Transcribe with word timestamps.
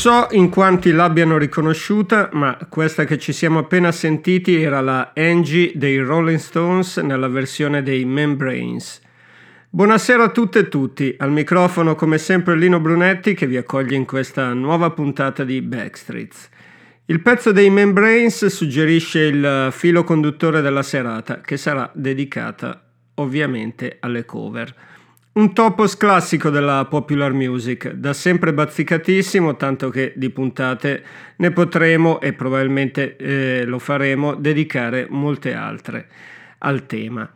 So 0.00 0.28
in 0.30 0.48
quanti 0.48 0.92
l'abbiano 0.92 1.36
riconosciuta, 1.36 2.30
ma 2.32 2.56
questa 2.70 3.04
che 3.04 3.18
ci 3.18 3.34
siamo 3.34 3.58
appena 3.58 3.92
sentiti 3.92 4.58
era 4.58 4.80
la 4.80 5.12
Angie 5.14 5.72
dei 5.74 5.98
Rolling 5.98 6.38
Stones 6.38 6.96
nella 6.96 7.28
versione 7.28 7.82
dei 7.82 8.06
Membranes. 8.06 8.98
Buonasera 9.68 10.24
a 10.24 10.30
tutte 10.30 10.60
e 10.60 10.68
tutti, 10.68 11.14
al 11.18 11.30
microfono 11.30 11.96
come 11.96 12.16
sempre 12.16 12.56
Lino 12.56 12.80
Brunetti 12.80 13.34
che 13.34 13.46
vi 13.46 13.58
accoglie 13.58 13.94
in 13.94 14.06
questa 14.06 14.54
nuova 14.54 14.88
puntata 14.88 15.44
di 15.44 15.60
Backstreets. 15.60 16.48
Il 17.04 17.20
pezzo 17.20 17.52
dei 17.52 17.68
Membranes 17.68 18.46
suggerisce 18.46 19.20
il 19.20 19.68
filo 19.70 20.02
conduttore 20.02 20.62
della 20.62 20.82
serata, 20.82 21.42
che 21.42 21.58
sarà 21.58 21.90
dedicata 21.92 22.86
ovviamente 23.16 23.98
alle 24.00 24.24
cover. 24.24 24.74
Un 25.40 25.54
topos 25.54 25.96
classico 25.96 26.50
della 26.50 26.84
popular 26.84 27.32
music, 27.32 27.92
da 27.92 28.12
sempre 28.12 28.52
bazzicatissimo, 28.52 29.56
tanto 29.56 29.88
che 29.88 30.12
di 30.14 30.28
puntate 30.28 31.02
ne 31.36 31.50
potremo 31.50 32.20
e 32.20 32.34
probabilmente 32.34 33.16
eh, 33.16 33.64
lo 33.64 33.78
faremo 33.78 34.34
dedicare 34.34 35.06
molte 35.08 35.54
altre 35.54 36.08
al 36.58 36.84
tema. 36.84 37.26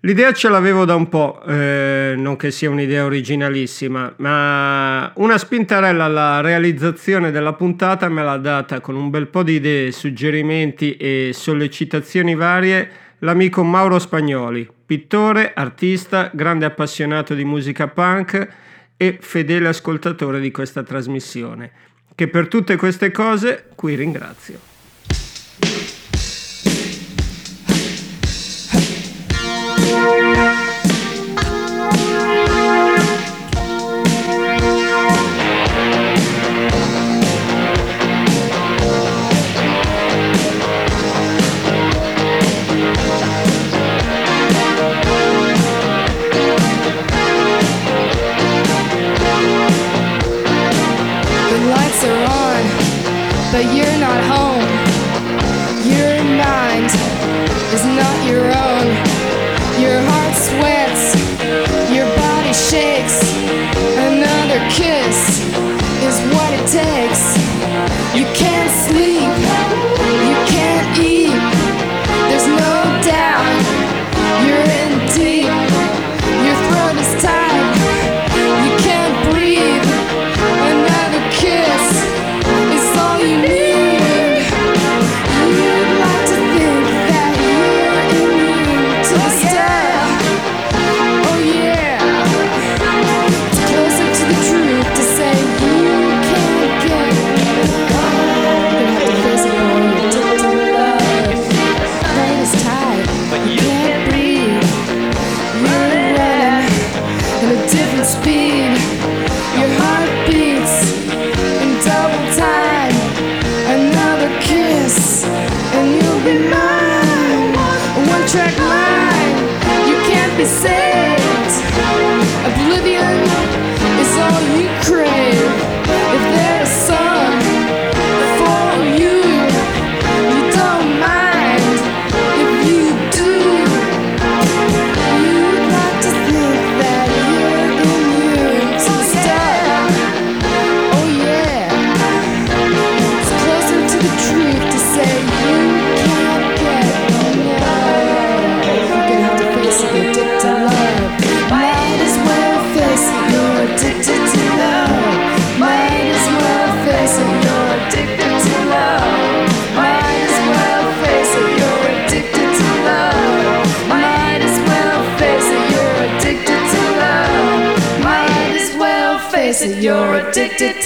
L'idea 0.00 0.32
ce 0.32 0.48
l'avevo 0.48 0.86
da 0.86 0.94
un 0.94 1.10
po', 1.10 1.42
eh, 1.46 2.14
non 2.16 2.36
che 2.36 2.50
sia 2.50 2.70
un'idea 2.70 3.04
originalissima, 3.04 4.14
ma 4.16 5.12
una 5.16 5.36
spintarella 5.36 6.04
alla 6.04 6.40
realizzazione 6.40 7.30
della 7.30 7.52
puntata 7.52 8.08
me 8.08 8.22
l'ha 8.22 8.38
data 8.38 8.80
con 8.80 8.94
un 8.94 9.10
bel 9.10 9.26
po' 9.26 9.42
di 9.42 9.56
idee, 9.56 9.92
suggerimenti 9.92 10.96
e 10.96 11.32
sollecitazioni 11.34 12.34
varie 12.34 13.04
l'amico 13.20 13.62
Mauro 13.62 13.98
Spagnoli, 13.98 14.68
pittore, 14.84 15.52
artista, 15.54 16.30
grande 16.32 16.64
appassionato 16.64 17.34
di 17.34 17.44
musica 17.44 17.88
punk 17.88 18.48
e 18.96 19.18
fedele 19.20 19.68
ascoltatore 19.68 20.40
di 20.40 20.50
questa 20.50 20.82
trasmissione, 20.82 21.70
che 22.14 22.28
per 22.28 22.48
tutte 22.48 22.76
queste 22.76 23.10
cose 23.10 23.68
qui 23.74 23.94
ringrazio. 23.94 24.58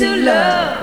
to 0.00 0.17
love. 0.17 0.80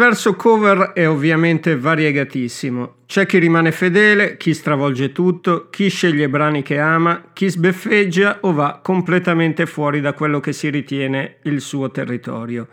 L'universo 0.00 0.34
cover 0.34 0.92
è 0.94 1.06
ovviamente 1.06 1.76
variegatissimo. 1.76 2.94
C'è 3.04 3.26
chi 3.26 3.36
rimane 3.36 3.70
fedele, 3.70 4.38
chi 4.38 4.54
stravolge 4.54 5.12
tutto, 5.12 5.68
chi 5.68 5.90
sceglie 5.90 6.30
brani 6.30 6.62
che 6.62 6.78
ama, 6.78 7.24
chi 7.34 7.50
sbeffeggia 7.50 8.38
o 8.40 8.54
va 8.54 8.80
completamente 8.82 9.66
fuori 9.66 10.00
da 10.00 10.14
quello 10.14 10.40
che 10.40 10.54
si 10.54 10.70
ritiene 10.70 11.36
il 11.42 11.60
suo 11.60 11.90
territorio. 11.90 12.66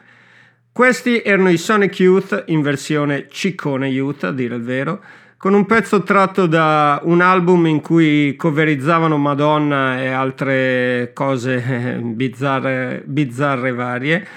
Questi 0.72 1.22
erano 1.22 1.50
i 1.50 1.58
Sonic 1.58 2.00
Youth 2.00 2.46
in 2.48 2.62
versione 2.62 3.28
Ciccone 3.30 3.90
Youth, 3.90 4.24
a 4.24 4.32
dire 4.32 4.56
il 4.56 4.64
vero, 4.64 5.04
con 5.36 5.54
un 5.54 5.66
pezzo 5.66 6.04
tratto 6.04 6.46
da 6.46 7.02
un 7.04 7.20
album 7.20 7.66
in 7.66 7.82
cui 7.82 8.38
coverizzavano 8.38 9.18
Madonna 9.18 10.02
e 10.02 10.08
altre 10.08 11.12
cose 11.14 12.00
bizzarre, 12.02 13.04
bizzarre 13.06 13.74
varie 13.74 14.28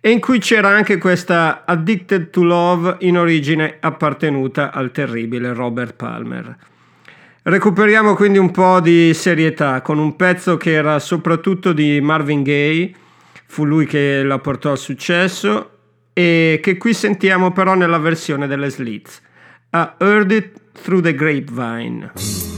e 0.00 0.10
in 0.10 0.20
cui 0.20 0.38
c'era 0.38 0.68
anche 0.68 0.98
questa 0.98 1.64
Addicted 1.64 2.30
to 2.30 2.42
Love 2.42 2.96
in 3.00 3.18
origine 3.18 3.76
appartenuta 3.80 4.72
al 4.72 4.92
terribile 4.92 5.52
Robert 5.52 5.94
Palmer. 5.94 6.56
Recuperiamo 7.42 8.14
quindi 8.14 8.38
un 8.38 8.50
po' 8.50 8.80
di 8.80 9.14
serietà 9.14 9.80
con 9.80 9.98
un 9.98 10.16
pezzo 10.16 10.56
che 10.56 10.72
era 10.72 10.98
soprattutto 10.98 11.72
di 11.72 12.00
Marvin 12.00 12.42
Gaye, 12.42 12.92
fu 13.46 13.64
lui 13.64 13.86
che 13.86 14.22
la 14.22 14.38
portò 14.38 14.72
al 14.72 14.78
successo 14.78 15.70
e 16.12 16.60
che 16.62 16.76
qui 16.76 16.92
sentiamo 16.92 17.52
però 17.52 17.74
nella 17.74 17.98
versione 17.98 18.46
delle 18.46 18.68
Slits. 18.68 19.22
I 19.72 19.88
Heard 19.98 20.30
It 20.30 20.60
Through 20.82 21.02
the 21.02 21.14
Grapevine. 21.14 22.57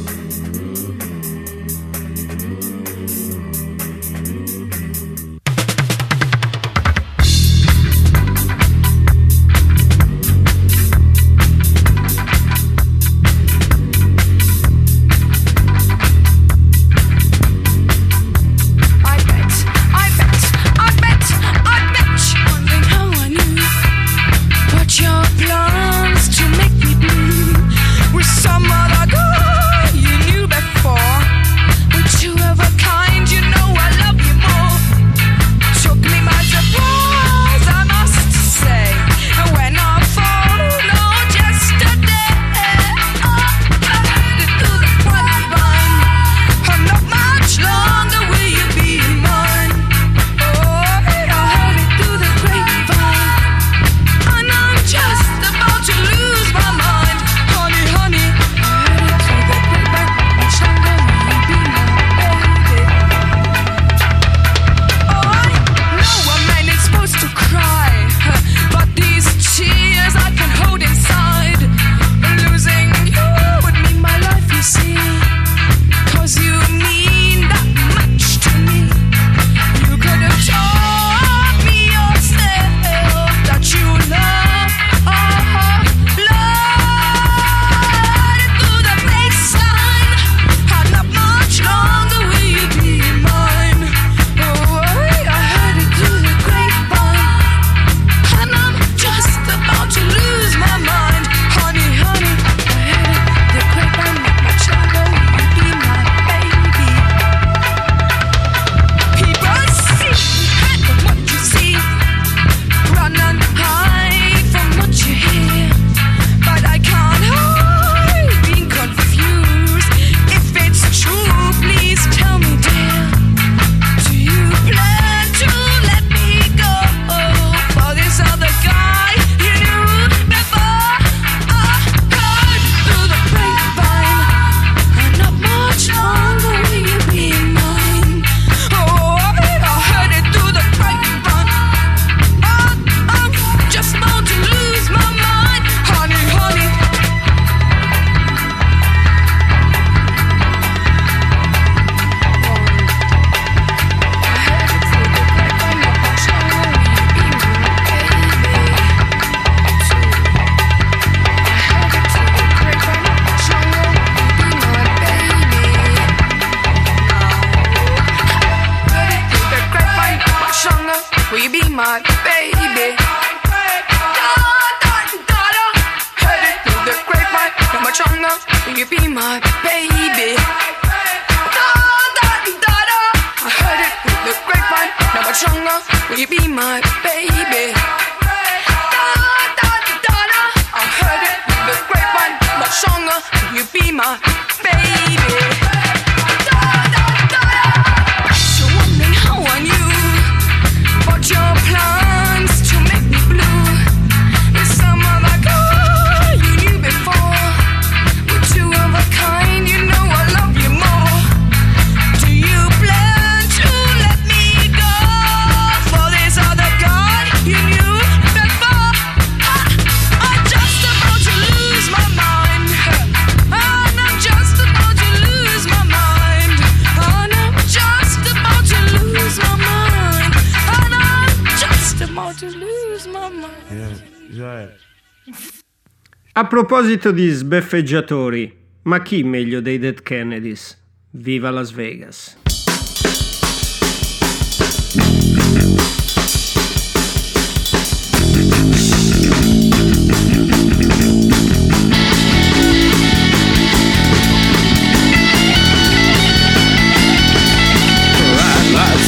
A 236.32 236.46
proposito 236.46 237.10
di 237.10 237.28
sbeffeggiatori, 237.28 238.56
ma 238.82 239.02
chi 239.02 239.24
meglio 239.24 239.60
dei 239.60 239.78
Dead 239.78 240.00
Kennedys? 240.00 240.80
Viva 241.10 241.50
Las 241.50 241.72
Vegas! 241.72 242.38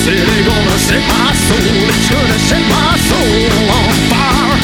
City 0.02 0.43
gonna 0.43 0.79
set 0.79 0.99
my 1.07 1.33
soul, 1.33 1.81
should 2.12 2.40
set 2.40 2.64
my 2.69 2.92
soul 3.09 3.49
on 3.73 3.95
fire. 4.12 4.57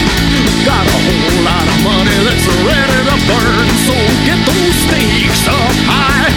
Got 0.68 0.84
a 0.84 0.98
whole 1.00 1.40
lot 1.48 1.64
of 1.64 1.78
money 1.80 2.16
that's 2.28 2.46
ready 2.60 3.00
to 3.08 3.16
burn, 3.24 3.66
so 3.88 3.96
get 4.28 4.38
those 4.44 4.76
stakes 4.84 5.48
up 5.48 5.76
high. 5.88 6.28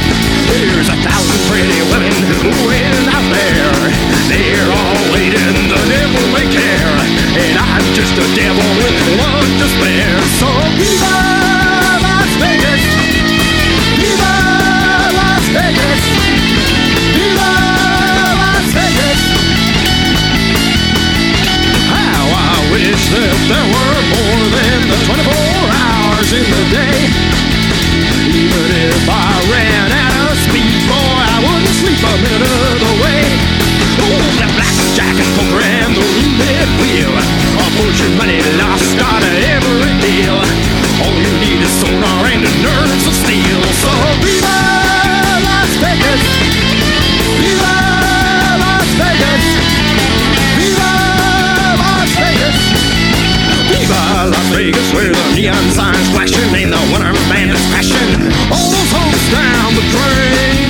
There's 0.47 0.87
a 0.87 0.97
thousand 1.03 1.41
pretty 1.51 1.79
women 1.91 2.15
out 3.11 3.27
there. 3.27 3.75
They're 4.31 4.71
all 4.71 4.99
waiting, 5.11 5.55
the 5.67 5.81
devil 5.91 6.23
may 6.31 6.47
care. 6.47 6.95
And 7.43 7.55
I'm 7.59 7.85
just 7.91 8.15
a 8.15 8.27
devil 8.35 8.67
with 8.79 8.95
one 9.19 9.47
to 9.59 9.67
spare. 9.67 10.19
So 10.39 10.47
Las 12.07 12.31
Vegas! 12.39 12.83
Las 15.19 15.45
Vegas! 15.51 16.40
There 23.51 23.67
were 23.67 23.99
more 24.15 24.43
than 24.47 24.79
the 24.87 24.97
24 25.11 25.27
hours 25.27 26.29
in 26.31 26.47
the 26.47 26.63
day. 26.71 26.99
Even 28.31 28.67
if 28.79 29.03
I 29.11 29.27
ran 29.51 29.91
out 29.91 30.31
of 30.31 30.39
speed, 30.39 30.79
boy, 30.87 31.19
I 31.19 31.37
wouldn't 31.43 31.75
sleep 31.83 31.99
a 31.99 32.15
minute 32.23 32.81
away. 32.95 33.27
Oh, 34.07 34.23
that 34.39 34.55
blackjack 34.55 35.19
and 35.19 35.31
poker 35.35 35.59
and 35.67 35.91
the 35.91 35.99
roulette 35.99 36.71
wheel. 36.79 37.11
A 37.11 37.67
fortune 37.75 38.15
money 38.15 38.39
lost 38.55 38.95
on 39.03 39.19
every 39.19 39.99
deal. 39.99 40.39
All 41.03 41.11
you 41.11 41.35
need 41.43 41.59
is 41.59 41.73
sonar 41.83 42.23
and 42.31 42.47
a 42.47 42.53
nerve 42.63 43.03
of 43.03 43.15
steel. 43.19 43.59
So 43.83 43.91
be 44.23 44.39
my 44.39 44.70
neon 55.41 55.65
signs 55.71 56.07
flashing, 56.13 56.53
ain't 56.53 56.69
the 56.69 56.81
winter 56.93 57.13
band 57.31 57.49
is 57.49 57.63
crashing. 57.71 58.13
All 58.53 58.69
those 58.69 58.91
hopes 58.93 59.25
down 59.33 59.73
the 59.73 59.85
drain. 59.89 60.69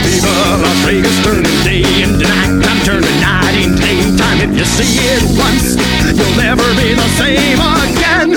Viva 0.00 0.32
Las 0.64 0.78
Vegas, 0.86 1.16
turning 1.24 1.58
day 1.66 1.84
into 2.00 2.24
night 2.24 2.56
time, 2.64 2.80
turning 2.88 3.18
night 3.20 3.54
into 3.58 3.82
daytime. 3.82 4.38
If 4.48 4.52
you 4.56 4.64
see 4.64 4.96
it 5.12 5.22
once, 5.36 5.76
you'll 6.16 6.36
never 6.40 6.64
be 6.80 6.94
the 6.96 7.08
same 7.20 7.60
again. 7.60 8.28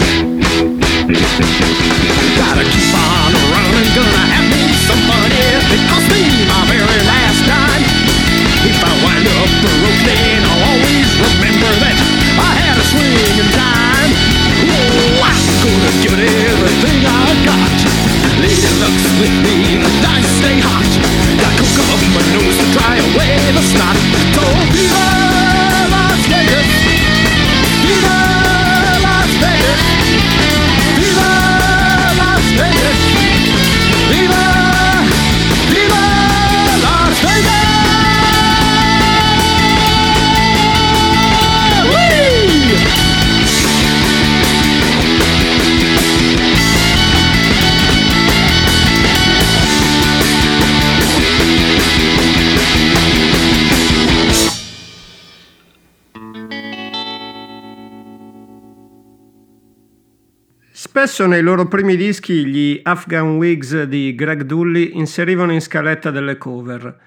Gotta 2.36 2.66
keep 2.68 2.92
on 2.92 3.32
running, 3.54 3.90
gonna 3.96 4.26
have 4.34 4.48
me 4.52 4.62
some 4.90 5.04
if 5.40 5.66
it 5.72 5.84
costs 5.88 6.10
me 6.12 6.26
my 6.52 6.62
very 6.68 7.02
last 7.08 7.40
dime. 7.48 7.86
If 8.68 8.80
I 8.84 8.92
wind 9.08 9.26
up 9.40 9.52
broke, 9.64 10.00
then 10.04 10.42
I'll 10.44 10.64
always 10.74 11.08
remember 11.16 11.72
that 11.86 11.98
I 12.44 12.52
had 12.60 12.76
a 12.76 12.86
swing 12.92 13.40
in 13.40 13.50
time. 13.56 13.89
Oh, 15.62 15.68
gonna 15.68 15.92
give 16.02 16.14
it 16.16 16.24
everything 16.24 17.04
I 17.04 17.36
got. 17.44 17.76
Lady 18.40 18.72
looks 18.80 19.04
with 19.20 19.36
me, 19.44 19.76
the 19.84 19.92
dice 20.00 20.32
stay 20.40 20.56
hot. 20.64 20.88
Got 21.36 21.54
coke 21.60 21.84
up 21.92 22.00
my 22.16 22.24
nose 22.32 22.56
to 22.64 22.68
dry 22.72 22.96
away 22.96 23.36
the 23.52 23.64
snot. 23.68 23.98
So 24.36 24.44
viva 24.72 25.04
Las 25.92 26.22
Vegas, 26.32 26.70
viva 27.84 28.20
Las 29.04 29.32
Vegas, 29.44 29.84
Spesso 60.82 61.26
nei 61.26 61.42
loro 61.42 61.68
primi 61.68 61.98
dischi 61.98 62.46
gli 62.46 62.80
Afghan 62.82 63.36
Wigs 63.36 63.84
di 63.84 64.16
Greg 64.16 64.44
Dully 64.44 64.92
inserivano 64.94 65.52
in 65.52 65.60
scaletta 65.60 66.10
delle 66.10 66.38
cover, 66.38 66.98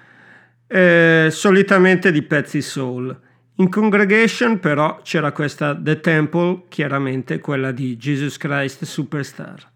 eh, 0.67 1.29
solitamente 1.31 2.11
di 2.11 2.21
pezzi 2.21 2.61
soul. 2.61 3.19
In 3.55 3.69
Congregation 3.71 4.59
però 4.59 5.01
c'era 5.01 5.31
questa 5.31 5.75
The 5.75 5.99
Temple, 6.01 6.65
chiaramente 6.69 7.39
quella 7.39 7.71
di 7.71 7.97
Jesus 7.97 8.37
Christ 8.37 8.85
Superstar. 8.85 9.72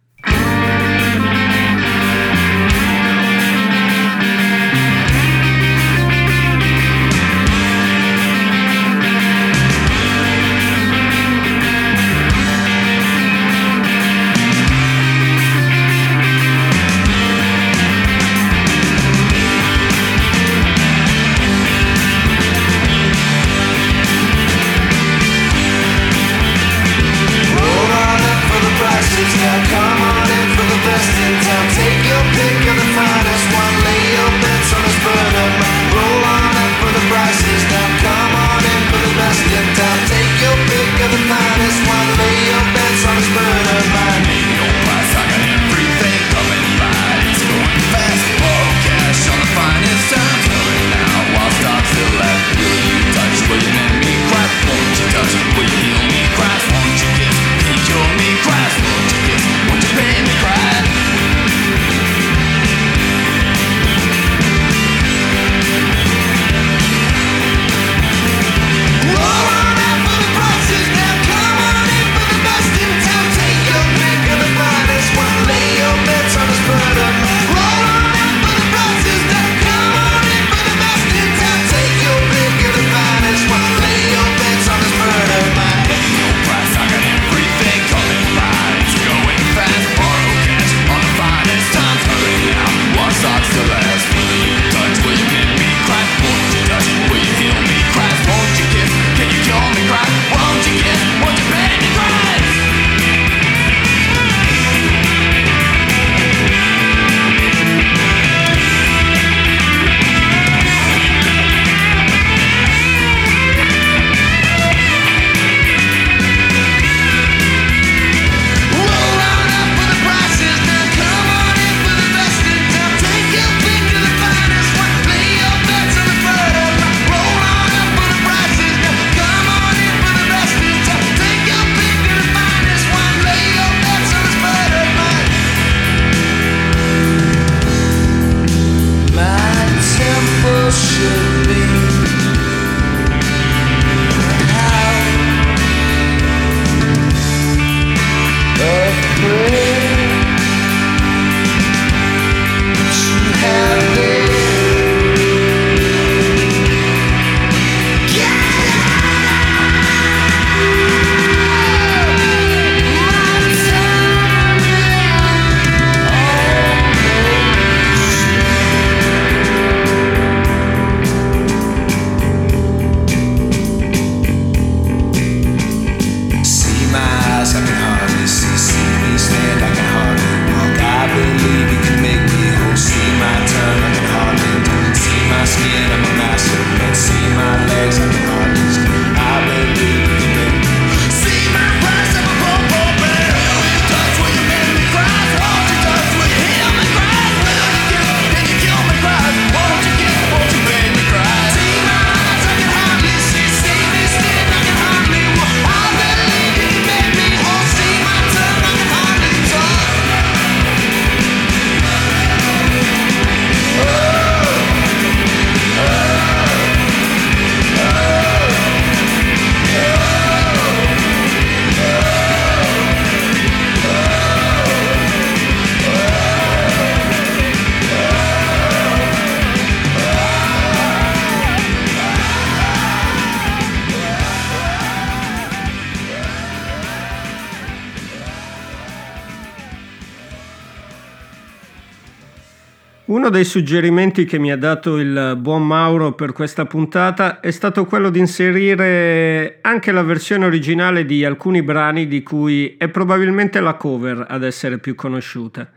Dei 243.38 243.46
suggerimenti 243.46 244.26
che 244.26 244.40
mi 244.40 244.52
ha 244.52 244.58
dato 244.58 244.98
il 244.98 245.38
buon 245.38 245.66
Mauro 245.66 246.14
per 246.14 246.32
questa 246.32 246.66
puntata 246.66 247.40
è 247.40 247.52
stato 247.52 247.86
quello 247.86 248.10
di 248.10 248.18
inserire 248.18 249.60
anche 249.62 249.92
la 249.92 250.02
versione 250.02 250.46
originale 250.46 251.06
di 251.06 251.24
alcuni 251.24 251.62
brani 251.62 252.08
di 252.08 252.24
cui 252.24 252.78
è 252.80 252.88
probabilmente 252.88 253.60
la 253.60 253.76
cover 253.76 254.26
ad 254.28 254.44
essere 254.44 254.80
più 254.80 254.96
conosciuta. 254.96 255.70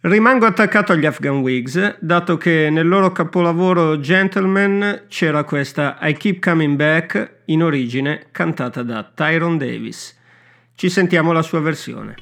Rimango 0.00 0.46
attaccato 0.46 0.90
agli 0.90 1.06
Afghan 1.06 1.36
Wigs, 1.36 1.98
dato 2.00 2.36
che 2.36 2.68
nel 2.68 2.88
loro 2.88 3.12
capolavoro 3.12 4.00
Gentleman 4.00 5.04
c'era 5.06 5.44
questa 5.44 5.98
I 6.02 6.16
Keep 6.16 6.40
Coming 6.40 6.74
Back, 6.74 7.42
in 7.44 7.62
origine 7.62 8.26
cantata 8.32 8.82
da 8.82 9.08
Tyrone 9.14 9.56
Davis. 9.56 10.18
Ci 10.74 10.90
sentiamo 10.90 11.30
la 11.30 11.42
sua 11.42 11.60
versione. 11.60 12.16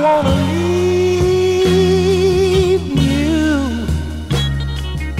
I 0.00 0.02
wanna 0.02 0.34
leave 1.60 2.86
you, 3.12 3.52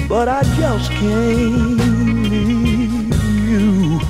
but 0.08 0.26
I 0.26 0.42
just 0.56 0.90
can't 0.92 1.76
leave 1.78 3.12
you. 3.50 4.00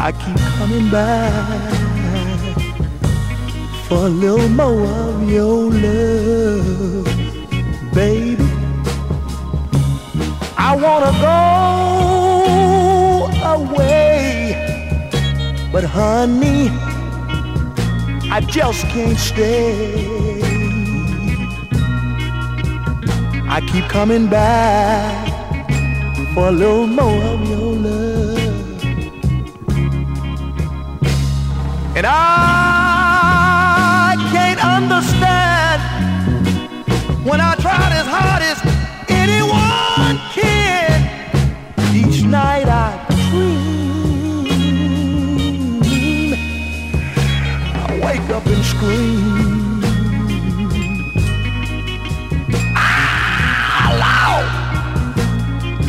I 0.00 0.10
keep 0.10 0.40
coming 0.58 0.90
back 0.90 1.72
for 3.86 4.06
a 4.06 4.08
little 4.08 4.48
more 4.48 4.84
of 5.06 5.30
your 5.30 5.70
love, 5.70 7.06
baby. 7.94 8.48
I 10.56 10.74
wanna 10.84 11.12
go 11.28 11.38
away, 13.54 14.58
but 15.70 15.84
honey. 15.84 16.87
I 18.30 18.40
just 18.40 18.86
can't 18.88 19.18
stay. 19.18 20.04
I 23.48 23.60
keep 23.72 23.84
coming 23.84 24.28
back 24.28 25.28
for 26.34 26.48
a 26.48 26.52
little 26.52 26.86
more 26.86 27.22
of 27.24 27.48
your 27.48 27.74
love. 27.74 28.38
And 31.96 32.06
I 32.06 32.57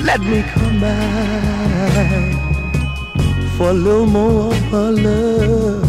Let 0.10 0.22
me 0.22 0.42
come 0.42 0.80
back 0.82 2.34
for 3.56 3.70
a 3.70 3.74
little 3.74 4.08
more 4.08 4.48
of 4.48 4.62
her 4.72 4.92
love. 4.92 5.84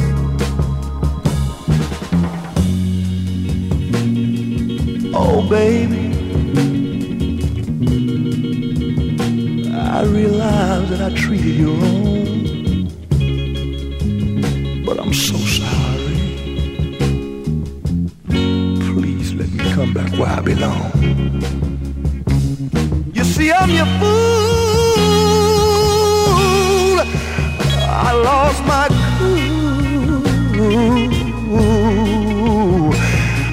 Oh, 5.15 5.41
baby. 5.49 6.13
I 9.73 10.03
realize 10.03 10.91
that 10.91 11.01
I 11.01 11.15
treated 11.15 11.55
you 11.55 11.73
wrong, 11.73 12.89
but 14.85 15.01
I'm 15.01 15.15
so 15.15 15.39
sorry. 15.61 16.19
Please 18.93 19.33
let 19.33 19.51
me 19.51 19.65
come 19.73 19.95
back 19.95 20.13
where 20.19 20.29
I 20.29 20.41
belong. 20.43 20.90
I'm 23.53 23.71
your 23.71 23.87
fool. 23.99 24.21
I 27.89 28.13
lost 28.13 28.65
my 28.65 28.89
cool. 29.19 30.21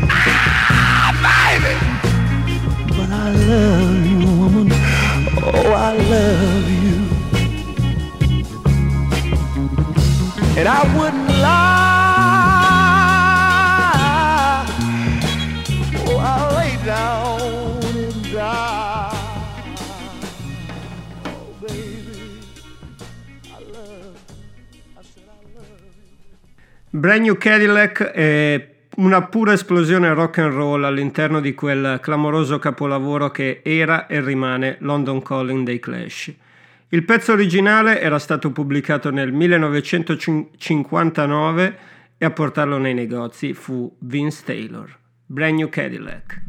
Ah, 0.10 1.12
baby. 1.26 1.74
But 2.96 3.10
I 3.10 3.30
love 3.32 4.06
you, 4.06 4.20
woman. 4.40 4.68
Oh, 5.44 5.72
I 5.72 5.94
love 6.14 6.68
you. 6.84 6.96
And 10.60 10.68
I 10.68 10.82
wouldn't 10.98 11.27
Brand 27.08 27.22
New 27.22 27.38
Cadillac 27.38 28.04
è 28.04 28.68
una 28.98 29.24
pura 29.28 29.54
esplosione 29.54 30.14
rock 30.14 30.40
and 30.40 30.52
roll 30.52 30.84
all'interno 30.84 31.40
di 31.40 31.54
quel 31.54 32.00
clamoroso 32.02 32.60
capolavoro 32.60 33.32
che 33.32 33.62
era 33.64 34.08
e 34.08 34.20
rimane 34.20 34.76
London 34.82 35.22
Calling 35.22 35.66
dei 35.66 35.80
Clash. 35.80 36.34
Il 36.90 37.06
pezzo 37.06 37.32
originale 37.32 38.02
era 38.02 38.20
stato 38.20 38.52
pubblicato 38.52 39.10
nel 39.10 39.32
1959 39.32 41.78
e 42.18 42.26
a 42.26 42.32
portarlo 42.32 42.78
nei 42.78 42.94
negozi 42.94 43.54
fu 43.54 43.90
Vince 44.00 44.42
Taylor. 44.44 44.94
Brand 45.26 45.60
New 45.60 45.70
Cadillac. 45.70 46.42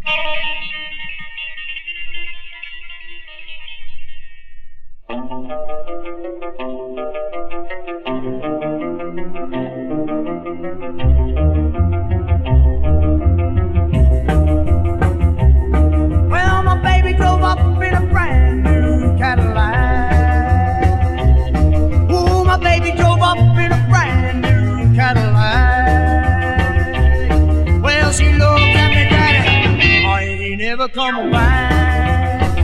Come 30.92 31.31
back. 31.31 32.59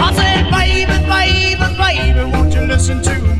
I 0.00 0.12
said, 0.14 0.50
baby, 0.50 0.92
baby, 1.06 1.76
baby, 1.76 2.30
won't 2.30 2.54
you 2.54 2.62
listen 2.62 3.02
to 3.02 3.18
me? 3.18 3.35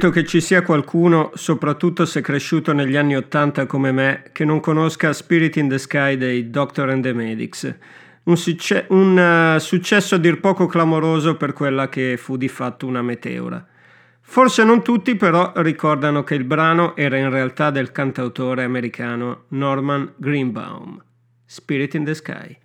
Dubito 0.00 0.18
che 0.18 0.26
ci 0.26 0.40
sia 0.40 0.62
qualcuno, 0.62 1.30
soprattutto 1.34 2.06
se 2.06 2.22
cresciuto 2.22 2.72
negli 2.72 2.96
anni 2.96 3.16
Ottanta 3.16 3.66
come 3.66 3.92
me, 3.92 4.22
che 4.32 4.46
non 4.46 4.58
conosca 4.58 5.12
Spirit 5.12 5.56
in 5.56 5.68
the 5.68 5.76
Sky 5.76 6.16
dei 6.16 6.48
Doctor 6.48 6.88
and 6.88 7.02
the 7.02 7.12
Medics. 7.12 7.76
Un, 8.22 8.36
succe- 8.38 8.86
un 8.88 9.18
uh, 9.18 9.58
successo 9.58 10.14
a 10.14 10.18
dir 10.18 10.40
poco 10.40 10.64
clamoroso 10.64 11.36
per 11.36 11.52
quella 11.52 11.90
che 11.90 12.16
fu 12.16 12.38
di 12.38 12.48
fatto 12.48 12.86
una 12.86 13.02
meteora. 13.02 13.62
Forse 14.22 14.64
non 14.64 14.82
tutti 14.82 15.16
però 15.16 15.52
ricordano 15.56 16.24
che 16.24 16.34
il 16.34 16.44
brano 16.44 16.96
era 16.96 17.18
in 17.18 17.28
realtà 17.28 17.70
del 17.70 17.92
cantautore 17.92 18.64
americano 18.64 19.44
Norman 19.48 20.14
Greenbaum. 20.16 20.98
Spirit 21.44 21.92
in 21.92 22.04
the 22.04 22.14
Sky. 22.14 22.58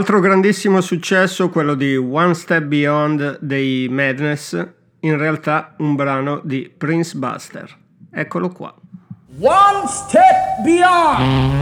Altro 0.00 0.18
grandissimo 0.18 0.80
successo, 0.80 1.50
quello 1.50 1.74
di 1.74 1.94
One 1.94 2.32
Step 2.32 2.62
Beyond 2.62 3.36
dei 3.42 3.86
Madness, 3.90 4.66
in 5.00 5.18
realtà 5.18 5.74
un 5.76 5.94
brano 5.94 6.40
di 6.42 6.72
Prince 6.74 7.18
Buster. 7.18 7.76
Eccolo 8.10 8.48
qua. 8.48 8.74
One 9.40 9.86
step 9.86 10.62
beyond. 10.64 11.60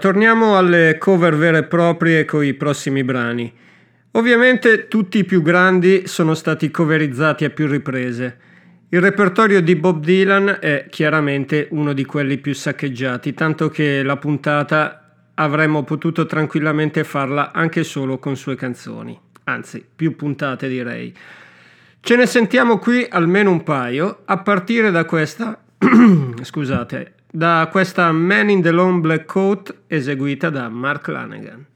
Torniamo 0.00 0.56
alle 0.56 0.96
cover 0.98 1.36
vere 1.36 1.58
e 1.58 1.64
proprie 1.64 2.24
con 2.24 2.44
i 2.44 2.54
prossimi 2.54 3.04
brani. 3.04 3.52
Ovviamente 4.12 4.88
tutti 4.88 5.18
i 5.18 5.24
più 5.24 5.42
grandi 5.42 6.08
sono 6.08 6.34
stati 6.34 6.70
coverizzati 6.70 7.44
a 7.44 7.50
più 7.50 7.68
riprese. 7.68 8.38
Il 8.88 9.00
repertorio 9.00 9.62
di 9.62 9.76
Bob 9.76 10.02
Dylan 10.02 10.56
è 10.60 10.86
chiaramente 10.90 11.68
uno 11.70 11.92
di 11.92 12.04
quelli 12.04 12.38
più 12.38 12.52
saccheggiati, 12.54 13.34
tanto 13.34 13.68
che 13.68 14.02
la 14.02 14.16
puntata 14.16 15.28
avremmo 15.34 15.84
potuto 15.84 16.26
tranquillamente 16.26 17.04
farla 17.04 17.52
anche 17.52 17.84
solo 17.84 18.18
con 18.18 18.34
sue 18.34 18.56
canzoni, 18.56 19.16
anzi 19.44 19.84
più 19.94 20.16
puntate 20.16 20.66
direi. 20.66 21.14
Ce 22.00 22.16
ne 22.16 22.26
sentiamo 22.26 22.78
qui 22.78 23.06
almeno 23.08 23.50
un 23.52 23.62
paio, 23.62 24.22
a 24.24 24.38
partire 24.38 24.90
da 24.90 25.04
questa, 25.04 25.62
scusate, 26.42 27.12
da 27.32 27.68
questa 27.70 28.10
Man 28.12 28.50
in 28.50 28.62
the 28.62 28.70
Long 28.70 29.00
Black 29.00 29.24
Coat 29.24 29.74
eseguita 29.86 30.50
da 30.50 30.68
Mark 30.68 31.08
Lanegan. 31.08 31.66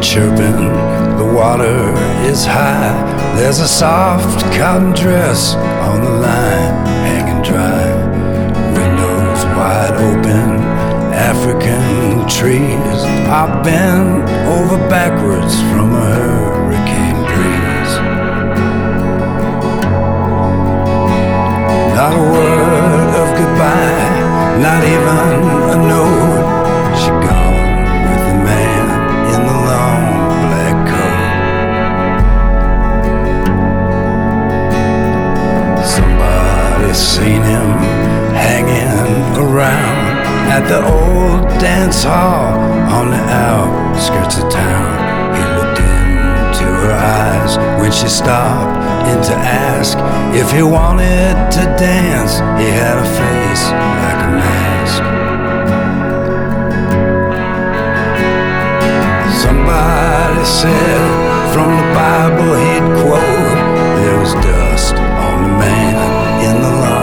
Chirping, 0.00 0.69
the 1.30 1.36
water 1.36 1.92
is 2.24 2.44
high. 2.44 3.36
There's 3.36 3.60
a 3.60 3.68
soft 3.68 4.40
cotton 4.56 4.92
dress 4.92 5.54
on 5.54 6.02
the 6.02 6.10
line, 6.10 6.86
hanging 7.06 7.42
dry. 7.42 7.84
Windows 8.72 9.44
wide 9.56 9.94
open, 10.08 10.60
African 11.14 12.28
trees 12.28 13.00
are 13.28 13.62
bent 13.62 14.28
over 14.56 14.76
backwards 14.88 15.54
from 15.70 15.94
a 15.94 16.06
hurricane 16.14 17.20
breeze. 17.30 17.94
Not 21.96 22.12
a 22.12 22.24
word 22.32 23.10
of 23.22 23.28
goodbye, 23.38 24.60
not 24.62 24.82
even 24.84 25.26
a 25.70 25.88
note. 25.88 26.29
Seen 37.20 37.42
him 37.42 37.68
hanging 38.32 38.96
around 39.36 40.04
at 40.56 40.64
the 40.72 40.80
old 40.96 41.42
dance 41.60 42.02
hall 42.02 42.56
on 42.98 43.10
the 43.10 43.22
outskirts 43.46 44.38
of 44.40 44.48
town. 44.50 44.92
He 45.36 45.42
looked 45.58 45.80
into 45.80 46.66
her 46.80 46.92
eyes 46.96 47.52
when 47.80 47.92
she 47.92 48.08
stopped 48.08 48.72
in 49.10 49.18
to 49.30 49.36
ask 49.36 49.98
if 50.34 50.50
he 50.50 50.62
wanted 50.62 51.34
to 51.56 51.62
dance. 51.76 52.32
He 52.60 52.68
had 52.80 52.96
a 53.04 53.08
face 53.20 53.64
like 54.00 54.20
a 54.28 54.30
mask. 54.40 55.02
Somebody 59.44 60.44
said 60.60 61.02
from 61.52 61.70
the 61.80 61.88
Bible 62.00 62.52
he'd 62.64 62.86
quote, 63.02 63.60
There 63.98 64.18
was 64.22 64.32
dust 64.46 64.94
on 64.94 65.36
the 65.44 65.54
man 65.64 65.94
in 66.48 66.62
the 66.62 66.70
long 66.82 66.99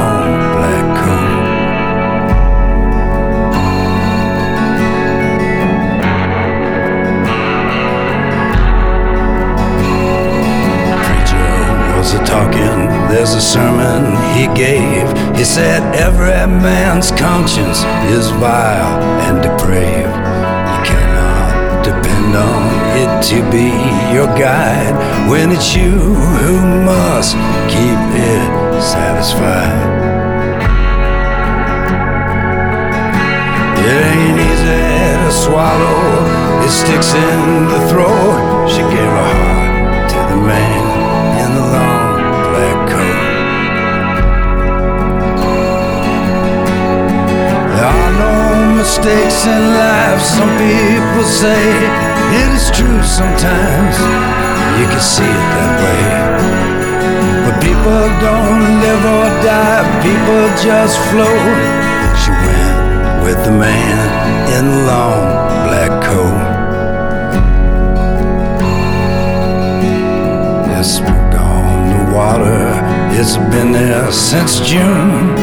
talking. 12.28 12.92
There's 13.08 13.34
a 13.34 13.42
sermon 13.42 14.12
he 14.36 14.52
gave. 14.54 15.08
He 15.38 15.46
said, 15.46 15.80
Every 15.96 16.36
man's 16.62 17.10
conscience 17.12 17.80
is 18.12 18.30
vile 18.32 19.00
and 19.26 19.42
depraved. 19.42 20.18
You 20.72 20.80
cannot 20.84 21.86
depend 21.88 22.36
on 22.36 22.62
it 23.00 23.12
to 23.32 23.40
be 23.50 23.72
your 24.14 24.28
guide 24.36 24.94
when 25.32 25.52
it's 25.52 25.74
you 25.74 25.96
who 26.40 26.54
must 26.84 27.34
keep 27.72 28.02
it 28.20 28.50
satisfied. 28.84 29.88
It 33.88 34.00
ain't 34.12 34.40
easy 34.52 34.84
to 35.24 35.32
swallow, 35.32 36.66
it 36.66 36.72
sticks 36.72 37.14
in 37.14 37.68
the 37.72 37.82
throat. 37.90 38.68
She 38.68 38.82
gave 38.94 39.12
her 39.20 39.32
heart 39.40 40.10
to 40.12 40.36
the 40.36 40.42
man 40.46 40.87
mistakes 48.88 49.46
in 49.46 49.64
life, 49.76 50.22
some 50.22 50.54
people 50.56 51.24
say 51.28 51.62
it 52.40 52.48
is 52.56 52.72
true 52.72 53.02
sometimes. 53.04 53.96
You 54.80 54.88
can 54.88 55.04
see 55.04 55.28
it 55.28 55.48
that 55.56 55.74
way. 55.84 56.04
But 57.44 57.56
people 57.68 58.02
don't 58.24 58.64
live 58.86 59.04
or 59.18 59.28
die, 59.44 59.84
people 60.08 60.46
just 60.64 60.96
float. 61.10 61.60
She 62.22 62.32
went 62.32 63.26
with 63.26 63.40
the 63.44 63.52
man 63.52 64.00
in 64.56 64.64
the 64.72 64.82
long 64.92 65.24
black 65.68 65.92
coat. 66.08 66.40
It's 70.80 71.00
gone 71.36 71.80
the 71.92 72.04
water, 72.16 72.64
it's 73.20 73.36
been 73.52 73.74
there 73.74 74.10
since 74.14 74.62
June. 74.62 75.36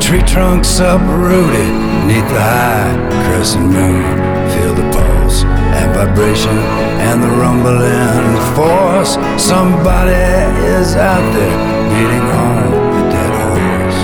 Tree 0.00 0.22
trunks 0.22 0.80
uprooted 0.80 1.87
neath 2.08 2.28
the 2.32 2.40
high 2.40 2.96
crescent 3.28 3.66
moon. 3.66 4.16
Feel 4.52 4.74
the 4.80 4.86
pulse 4.96 5.44
and 5.78 5.88
vibration 5.94 6.56
and 7.08 7.22
the 7.22 7.32
rumbling 7.42 8.32
force. 8.56 9.12
Somebody 9.36 10.16
is 10.76 10.96
out 10.96 11.26
there 11.36 11.56
beating 11.92 12.28
on 12.48 12.64
the 12.94 13.02
dead 13.12 13.32
horse. 13.44 14.00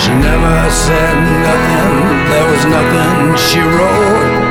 She 0.00 0.10
never 0.28 0.56
said 0.84 1.16
nothing, 1.46 1.94
there 2.30 2.46
was 2.52 2.64
nothing 2.76 3.36
she 3.46 3.60
wrote. 3.60 4.45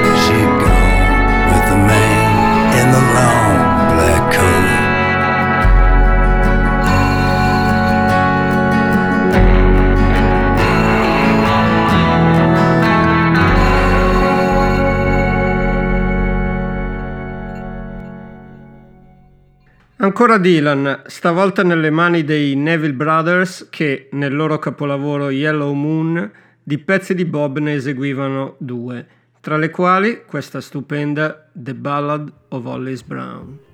Ancora 20.18 20.38
Dylan, 20.38 21.01
stavolta 21.07 21.61
nelle 21.61 21.89
mani 21.89 22.24
dei 22.24 22.55
Neville 22.55 22.93
Brothers 22.93 23.68
che 23.70 24.07
nel 24.13 24.34
loro 24.34 24.57
capolavoro 24.59 25.30
Yellow 25.30 25.74
Moon 25.74 26.32
di 26.63 26.78
pezzi 26.78 27.13
di 27.13 27.26
Bob 27.26 27.57
ne 27.57 27.74
eseguivano 27.74 28.55
due, 28.57 29.05
tra 29.41 29.57
le 29.57 29.70
quali 29.70 30.24
questa 30.26 30.61
stupenda 30.61 31.49
The 31.51 31.76
Ballad 31.76 32.32
of 32.47 32.63
Hollis 32.63 33.03
Brown. 33.03 33.64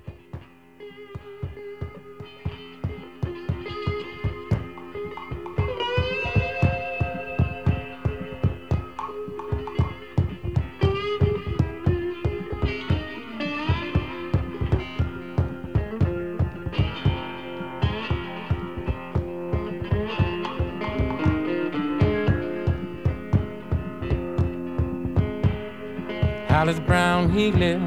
Hollis 26.62 26.78
Brown, 26.78 27.28
he 27.32 27.50
lived 27.50 27.82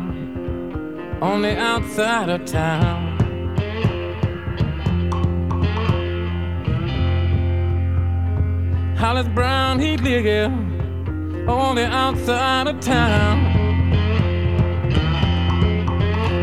on 1.24 1.42
the 1.44 1.58
outside 1.58 2.28
of 2.28 2.44
town. 2.44 3.16
Hollis 8.98 9.30
Brown, 9.30 9.80
he 9.80 9.96
lived 9.96 11.48
on 11.48 11.76
the 11.76 11.86
outside 11.86 12.68
of 12.68 12.82
town. 12.82 13.46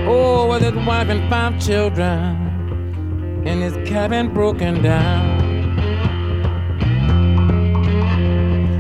Oh, 0.08 0.48
with 0.48 0.62
his 0.62 0.86
wife 0.86 1.10
and 1.10 1.28
five 1.28 1.60
children, 1.60 3.44
and 3.44 3.60
his 3.60 3.76
cabin 3.86 4.32
broken 4.32 4.80
down. 4.80 5.38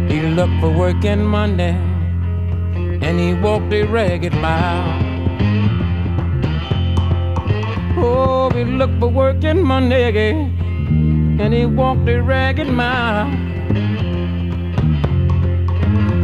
He 0.08 0.22
looked 0.22 0.58
for 0.58 0.70
work 0.70 1.04
in 1.04 1.22
Monday 1.22 1.91
and 3.02 3.18
he 3.18 3.34
walked 3.34 3.72
a 3.72 3.82
ragged 3.82 4.32
mile. 4.34 5.02
Oh, 7.98 8.50
he 8.50 8.64
looked 8.64 8.98
for 9.00 9.08
work 9.08 9.42
in 9.44 9.62
Monday, 9.62 10.32
and 10.32 11.52
he 11.52 11.66
walked 11.66 12.08
a 12.08 12.20
ragged 12.20 12.68
mile. 12.68 13.28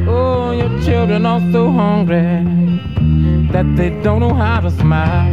Oh, 0.09 0.53
your 0.53 0.81
children 0.83 1.27
are 1.27 1.41
so 1.53 1.71
hungry 1.71 2.45
that 3.53 3.67
they 3.77 3.91
don't 4.03 4.21
know 4.21 4.35
how 4.35 4.61
to 4.61 4.71
smile. 4.71 5.29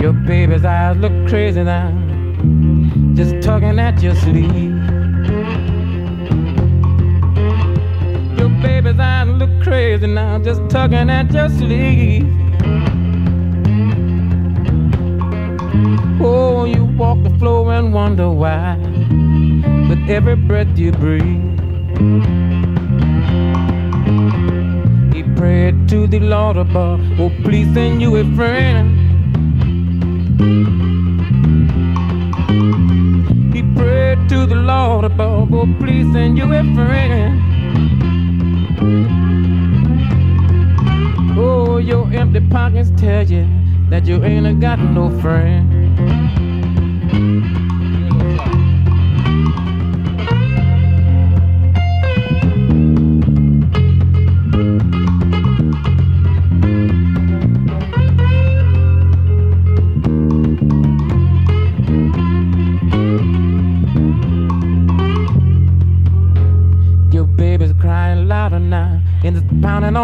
Your 0.00 0.12
baby's 0.12 0.64
eyes 0.64 0.96
look 0.96 1.12
crazy 1.28 1.62
now, 1.62 1.90
just 3.14 3.42
tugging 3.42 3.78
at 3.78 4.02
your 4.02 4.14
sleeve. 4.14 4.79
Baby's 8.60 8.98
eyes 8.98 9.28
look 9.28 9.50
crazy 9.62 10.06
now, 10.06 10.38
just 10.38 10.60
tugging 10.68 11.10
at 11.10 11.32
your 11.32 11.48
sleeve. 11.48 12.26
Oh, 16.22 16.64
you 16.64 16.84
walk 16.84 17.22
the 17.22 17.30
floor 17.38 17.72
and 17.72 17.94
wonder 17.94 18.30
why, 18.30 18.76
with 19.88 20.02
every 20.08 20.36
breath 20.36 20.78
you 20.78 20.92
breathe. 20.92 21.58
He 25.14 25.22
prayed 25.36 25.88
to 25.88 26.06
the 26.06 26.20
Lord 26.20 26.56
above, 26.56 27.00
oh, 27.18 27.30
please 27.42 27.72
send 27.72 28.02
you 28.02 28.16
a 28.16 28.24
friend. 28.36 28.88
He 33.54 33.62
prayed 33.74 34.28
to 34.28 34.46
the 34.46 34.56
Lord 34.56 35.04
above, 35.04 35.52
oh, 35.54 35.66
please 35.78 36.12
send 36.12 36.36
you 36.36 36.52
a 36.52 36.62
friend. 36.74 37.49
Oh, 41.36 41.76
your 41.76 42.10
empty 42.14 42.40
pockets 42.48 42.90
tell 42.96 43.24
you 43.24 43.46
that 43.90 44.06
you 44.06 44.24
ain't 44.24 44.58
got 44.58 44.78
no 44.78 45.10
friend. 45.20 45.68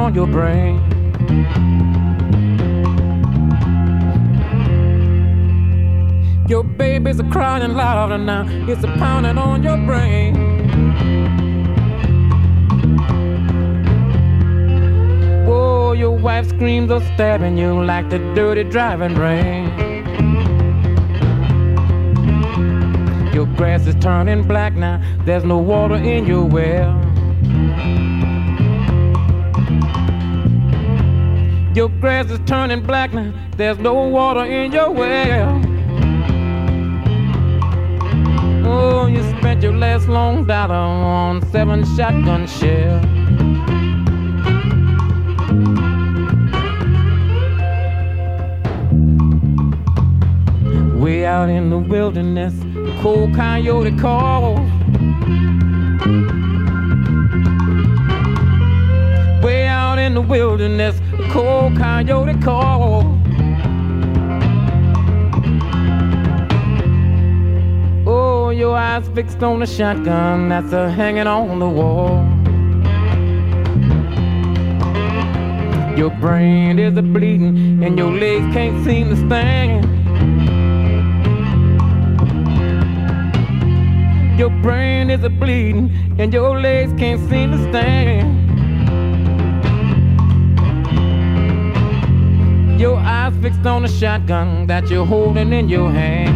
On 0.07 0.15
your 0.15 0.27
brain. 0.29 0.77
Your 6.49 6.63
baby's 6.63 7.19
a 7.19 7.25
crying 7.25 7.75
louder 7.75 8.17
now, 8.17 8.47
it's 8.69 8.85
a 8.85 8.87
pounding 8.99 9.37
on 9.37 9.65
your 9.65 9.77
brain. 9.79 10.35
Whoa, 15.45 15.93
your 15.95 16.17
wife 16.17 16.49
screams 16.51 16.93
of 16.93 17.03
stabbing 17.15 17.59
you 17.59 17.83
like 17.85 18.09
the 18.09 18.19
dirty 18.37 18.63
driving 18.63 19.17
rain. 19.17 19.65
Your 23.35 23.47
grass 23.57 23.89
is 23.89 23.97
turning 23.97 24.47
black 24.47 24.75
now, 24.75 25.03
there's 25.25 25.43
no 25.43 25.59
water 25.59 25.97
in 25.97 26.27
your 26.27 26.45
well. 26.45 27.06
Your 31.77 31.91
grass 31.91 32.31
is 32.31 32.41
turning 32.47 32.81
black 32.81 33.13
now, 33.13 33.35
there's 33.59 33.79
no 33.79 33.93
water 33.93 34.47
in 34.47 34.73
your 34.73 34.91
well. 34.91 35.61
Oh, 38.65 39.07
you 39.07 39.23
spent 39.37 39.63
your 39.63 39.75
last 39.75 40.09
long 40.09 40.47
dollar 40.47 40.75
on 40.75 41.47
seven 41.51 41.85
shotgun 41.95 42.47
shells. 42.47 43.05
Way 50.99 51.27
out 51.27 51.51
in 51.51 51.69
the 51.69 51.77
wilderness, 51.77 52.55
cold 53.03 53.35
coyote 53.35 53.99
calls. 53.99 54.61
Way 59.45 59.67
out 59.67 59.99
in 59.99 60.15
the 60.15 60.23
wilderness, 60.23 60.99
Oh, 61.39 61.71
cold 61.71 61.77
coyote 61.77 62.41
calls. 62.41 63.05
Oh, 68.07 68.49
your 68.49 68.75
eyes 68.75 69.07
fixed 69.15 69.43
on 69.43 69.61
the 69.61 69.67
shotgun 69.67 70.49
that's 70.49 70.73
a 70.73 70.91
hanging 70.91 71.27
on 71.27 71.59
the 71.59 71.69
wall. 71.69 72.25
Your 75.95 76.09
brain 76.09 76.79
is 76.79 76.97
a 76.97 77.03
bleeding 77.03 77.85
and 77.85 77.99
your 77.99 78.13
legs 78.13 78.55
can't 78.55 78.83
seem 78.83 79.11
to 79.11 79.17
stand. 79.17 79.85
Your 84.39 84.51
brain 84.63 85.11
is 85.11 85.23
a 85.23 85.29
bleeding 85.29 85.91
and 86.19 86.33
your 86.33 86.59
legs 86.59 86.95
can't 86.99 87.21
seem 87.29 87.51
to 87.51 87.59
stand. 87.69 88.36
Fixed 93.43 93.67
on 93.67 93.83
the 93.83 93.89
shotgun 93.89 94.67
that 94.67 94.89
you're 94.89 95.07
holding 95.07 95.53
in 95.53 95.69
your 95.69 95.91
hand. 95.91 96.35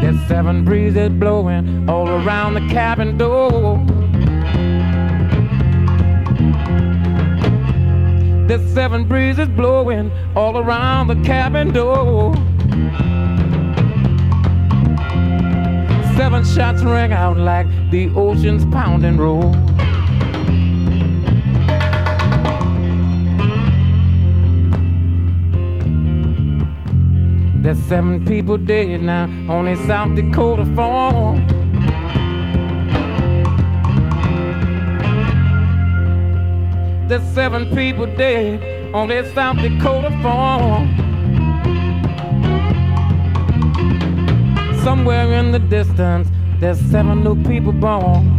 There's 0.00 0.28
seven 0.28 0.64
breezes 0.64 1.10
blowing 1.10 1.88
all 1.88 2.08
around 2.08 2.54
the 2.54 2.66
cabin 2.72 3.18
door. 3.18 3.95
There's 8.46 8.72
seven 8.72 9.08
breezes 9.08 9.48
blowing 9.48 10.12
all 10.36 10.56
around 10.56 11.08
the 11.08 11.16
cabin 11.24 11.72
door. 11.72 12.32
Seven 16.16 16.44
shots 16.44 16.82
ring 16.82 17.12
out 17.12 17.36
like 17.38 17.66
the 17.90 18.08
ocean's 18.14 18.64
pounding 18.66 19.16
roar. 19.16 19.52
There's 27.62 27.82
seven 27.88 28.24
people 28.24 28.58
dead 28.58 29.02
now 29.02 29.24
on 29.48 29.66
a 29.66 29.76
South 29.88 30.14
Dakota 30.14 30.64
farm. 30.76 31.65
There's 37.08 37.22
seven 37.34 37.72
people 37.74 38.06
dead 38.16 38.92
on 38.92 39.08
that 39.08 39.32
South 39.32 39.58
Dakota 39.58 40.10
farm. 40.22 40.88
Somewhere 44.82 45.32
in 45.34 45.52
the 45.52 45.60
distance, 45.60 46.28
there's 46.58 46.80
seven 46.80 47.22
new 47.22 47.40
people 47.44 47.72
born. 47.72 48.36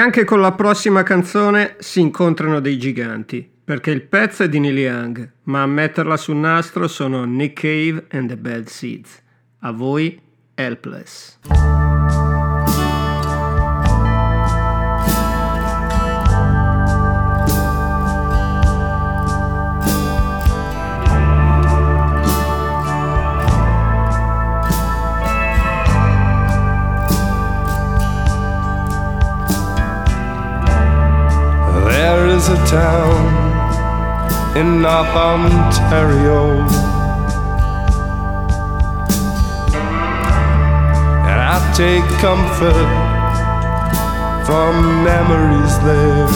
Anche 0.00 0.24
con 0.24 0.40
la 0.40 0.52
prossima 0.52 1.02
canzone 1.02 1.76
si 1.78 2.00
incontrano 2.00 2.60
dei 2.60 2.78
giganti, 2.78 3.46
perché 3.62 3.90
il 3.90 4.00
pezzo 4.00 4.42
è 4.42 4.48
di 4.48 4.58
Neil 4.58 4.78
Young, 4.78 5.32
ma 5.42 5.60
a 5.60 5.66
metterla 5.66 6.16
sul 6.16 6.36
nastro 6.36 6.88
sono 6.88 7.24
Nick 7.24 7.60
Cave 7.60 8.06
and 8.08 8.30
the 8.30 8.36
Bad 8.38 8.66
Seeds. 8.66 9.22
A 9.58 9.72
voi, 9.72 10.18
Helpless. 10.54 11.38
There 32.40 32.54
is 32.54 32.62
a 32.62 32.66
town 32.66 34.56
in 34.56 34.80
North 34.80 35.14
Ontario. 35.14 36.62
And 41.28 41.38
I 41.52 41.58
take 41.76 42.06
comfort 42.18 42.90
from 44.46 45.04
memories 45.04 45.74
there. 45.84 46.28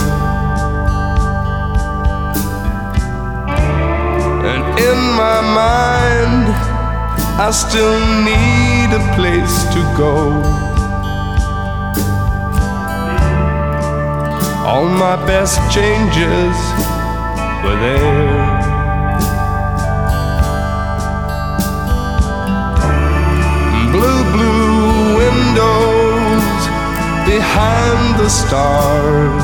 And 4.45 4.63
in 4.77 4.99
my 5.23 5.41
mind, 5.63 6.45
I 7.41 7.49
still 7.49 7.99
need 8.23 8.93
a 8.93 9.15
place 9.15 9.63
to 9.73 9.81
go. 9.97 10.64
All 14.67 14.87
my 14.87 15.15
best 15.27 15.59
changes 15.71 16.57
were 17.63 17.77
there. 17.85 18.45
Blue, 23.91 24.23
blue 24.33 25.17
windows 25.21 26.57
behind 27.29 28.19
the 28.19 28.27
stars. 28.27 29.43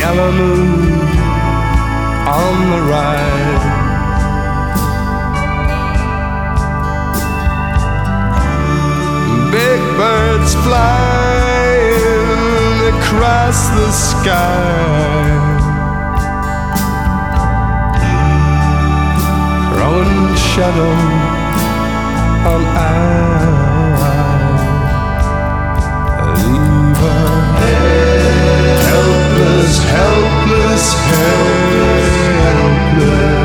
Yellow 0.00 0.32
moon 0.32 1.08
on 2.28 2.70
the 2.72 2.82
rise. 2.90 3.49
Birds 10.00 10.54
flying 10.64 11.90
across 12.94 13.58
the 13.76 13.90
sky. 13.92 15.28
Throwing 19.68 20.22
shadow 20.52 20.96
on 22.52 22.62
eye. 22.88 23.50
Leave 26.34 27.02
a 27.02 27.18
helpless, 28.88 29.72
helpless, 29.94 30.86
helpless. 31.10 31.40
Baby's 33.20 33.39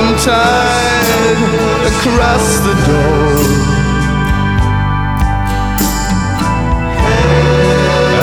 and 0.00 0.18
tide 0.20 1.86
across 1.90 2.58
the 2.66 2.74
door. 2.86 3.38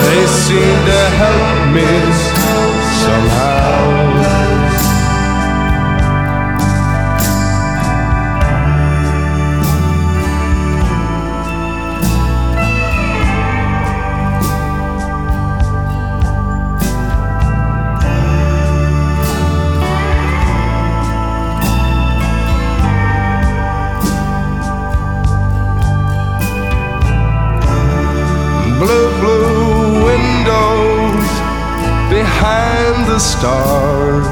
They 0.08 0.26
seem 0.26 0.76
to 0.90 1.00
help 1.20 1.74
me. 1.74 2.35
The 33.16 33.20
stars. 33.20 34.26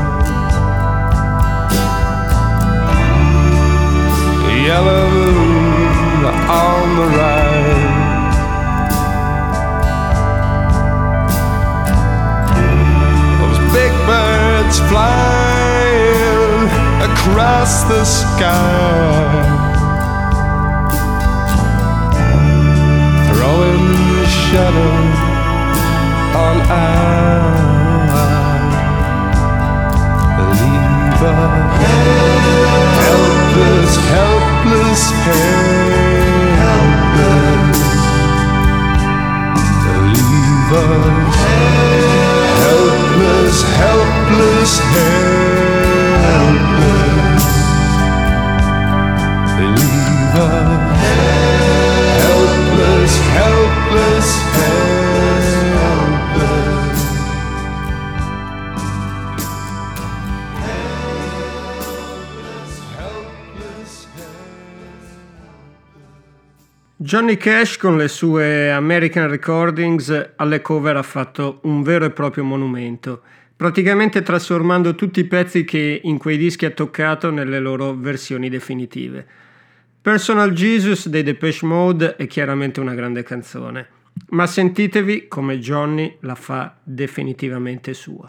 Yellow 4.69 5.07
moon 5.11 6.25
on 6.67 6.85
the 6.99 7.07
rise. 7.19 8.37
Those 13.41 13.61
big 13.73 13.93
birds 14.11 14.77
flying 14.91 16.69
across 17.09 17.73
the 17.85 18.05
sky. 18.05 19.33
throwing 23.29 24.27
shadow 24.27 24.95
on 26.45 26.57
eyes. 26.71 27.54
Helpless, 33.03 33.93
helpless, 34.13 35.03
helpless. 36.61 37.81
Leave 40.13 40.73
a 40.73 40.95
helpless, 42.65 43.59
helpless, 43.63 44.73
helpless. 44.79 45.44
Johnny 67.15 67.37
Cash 67.37 67.77
con 67.77 67.97
le 67.97 68.09
sue 68.09 68.73
American 68.73 69.29
Recordings 69.29 70.33
alle 70.35 70.61
cover 70.61 70.97
ha 70.97 71.03
fatto 71.05 71.61
un 71.63 71.85
vero 71.85 72.07
e 72.07 72.11
proprio 72.11 72.43
monumento, 72.43 73.23
praticamente 73.55 74.21
trasformando 74.23 74.97
tutti 74.97 75.21
i 75.21 75.25
pezzi 75.25 75.63
che 75.63 76.01
in 76.03 76.19
quei 76.19 76.37
dischi 76.37 76.65
ha 76.65 76.71
toccato 76.71 77.31
nelle 77.31 77.61
loro 77.61 77.95
versioni 77.95 78.49
definitive. 78.49 79.25
Personal 80.03 80.51
Jesus 80.51 81.07
dei 81.07 81.23
Depeche 81.23 81.65
Mode 81.65 82.17
è 82.17 82.27
chiaramente 82.27 82.81
una 82.81 82.95
grande 82.95 83.23
canzone, 83.23 83.87
ma 84.31 84.49
sentitevi 84.49 85.29
come 85.29 85.61
Johnny 85.61 86.17
la 86.23 86.35
fa 86.35 86.75
definitivamente 86.83 87.95
sua. 87.95 88.29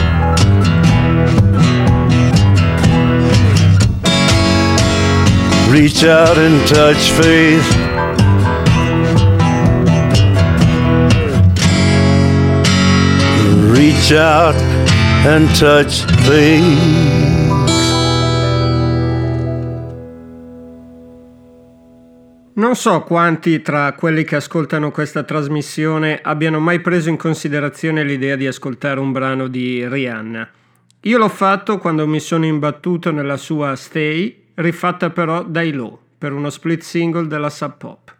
Reach 5.71 6.03
out 6.03 6.37
and 6.37 6.67
touch 6.67 7.11
faith. 7.11 7.65
Reach 13.71 14.11
out 14.11 14.55
and 15.25 15.47
touch 15.57 16.03
faith. 16.25 16.99
Non 22.55 22.75
so 22.75 23.03
quanti 23.03 23.61
tra 23.61 23.93
quelli 23.93 24.25
che 24.25 24.35
ascoltano 24.35 24.91
questa 24.91 25.23
trasmissione 25.23 26.19
abbiano 26.21 26.59
mai 26.59 26.81
preso 26.81 27.07
in 27.07 27.15
considerazione 27.15 28.03
l'idea 28.03 28.35
di 28.35 28.45
ascoltare 28.45 28.99
un 28.99 29.13
brano 29.13 29.47
di 29.47 29.87
Rihanna. 29.87 30.49
Io 31.03 31.17
l'ho 31.17 31.29
fatto 31.29 31.77
quando 31.77 32.05
mi 32.05 32.19
sono 32.19 32.45
imbattuto 32.45 33.11
nella 33.13 33.37
sua 33.37 33.77
Stay 33.77 34.40
rifatta 34.61 35.09
però 35.09 35.43
dai 35.43 35.71
Low 35.71 35.99
per 36.17 36.33
uno 36.33 36.49
split 36.49 36.81
single 36.81 37.27
della 37.27 37.49
Sub 37.49 37.77
Pop. 37.77 38.19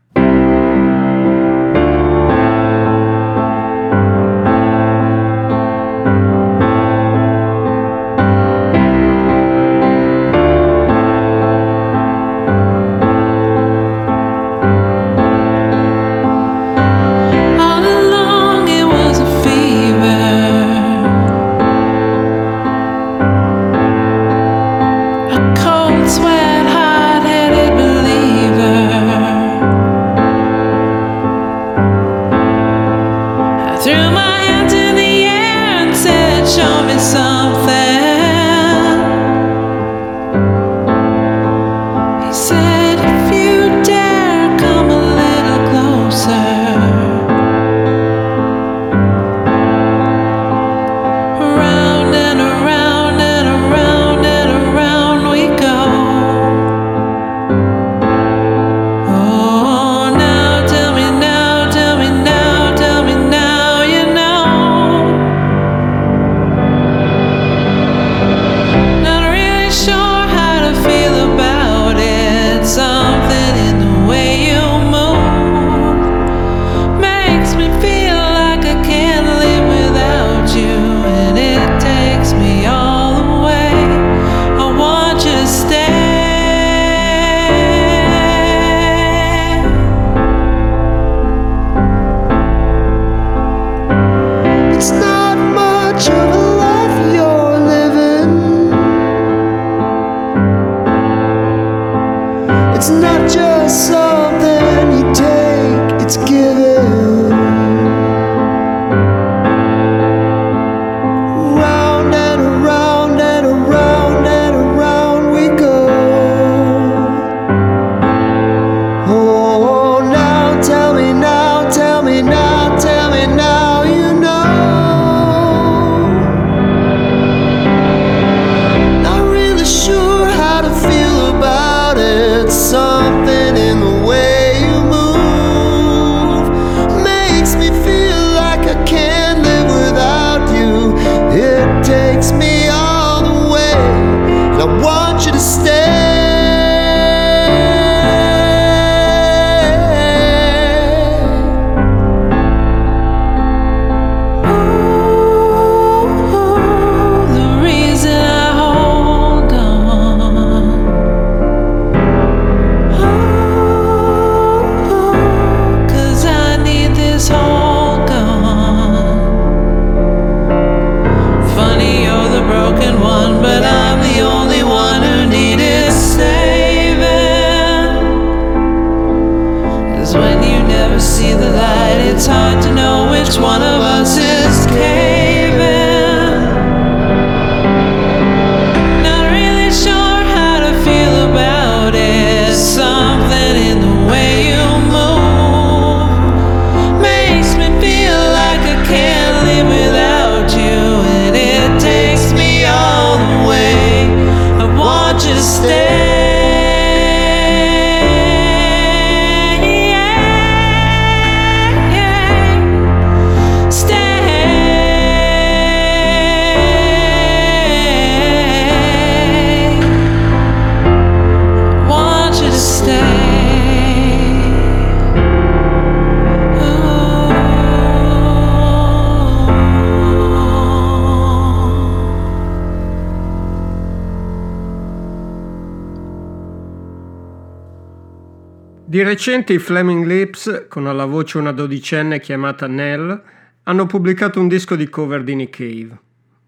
recente 239.23 239.53
i 239.53 239.59
Flaming 239.59 240.03
Lips, 240.03 240.65
con 240.67 240.87
alla 240.87 241.05
voce 241.05 241.37
una 241.37 241.51
dodicenne 241.51 242.19
chiamata 242.19 242.65
Nell, 242.65 243.21
hanno 243.65 243.85
pubblicato 243.85 244.39
un 244.39 244.47
disco 244.47 244.75
di 244.75 244.89
cover 244.89 245.21
di 245.21 245.35
Nick 245.35 245.57
Cave. 245.57 245.99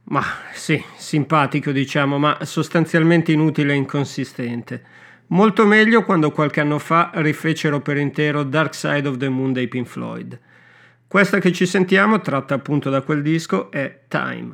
Ma 0.05 0.23
sì, 0.53 0.83
simpatico 0.97 1.69
diciamo, 1.69 2.17
ma 2.17 2.39
sostanzialmente 2.41 3.31
inutile 3.31 3.73
e 3.73 3.75
inconsistente. 3.75 4.81
Molto 5.27 5.67
meglio 5.67 6.03
quando 6.03 6.31
qualche 6.31 6.61
anno 6.61 6.79
fa 6.79 7.11
rifecero 7.13 7.79
per 7.79 7.97
intero 7.97 8.41
Dark 8.41 8.73
Side 8.73 9.07
of 9.07 9.17
the 9.17 9.29
Moon 9.29 9.53
dei 9.53 9.67
Pink 9.67 9.85
Floyd. 9.85 10.39
Questa 11.07 11.37
che 11.37 11.51
ci 11.51 11.67
sentiamo, 11.67 12.21
tratta 12.21 12.55
appunto 12.55 12.89
da 12.89 13.01
quel 13.01 13.21
disco, 13.21 13.69
è 13.69 13.99
Time. 14.07 14.53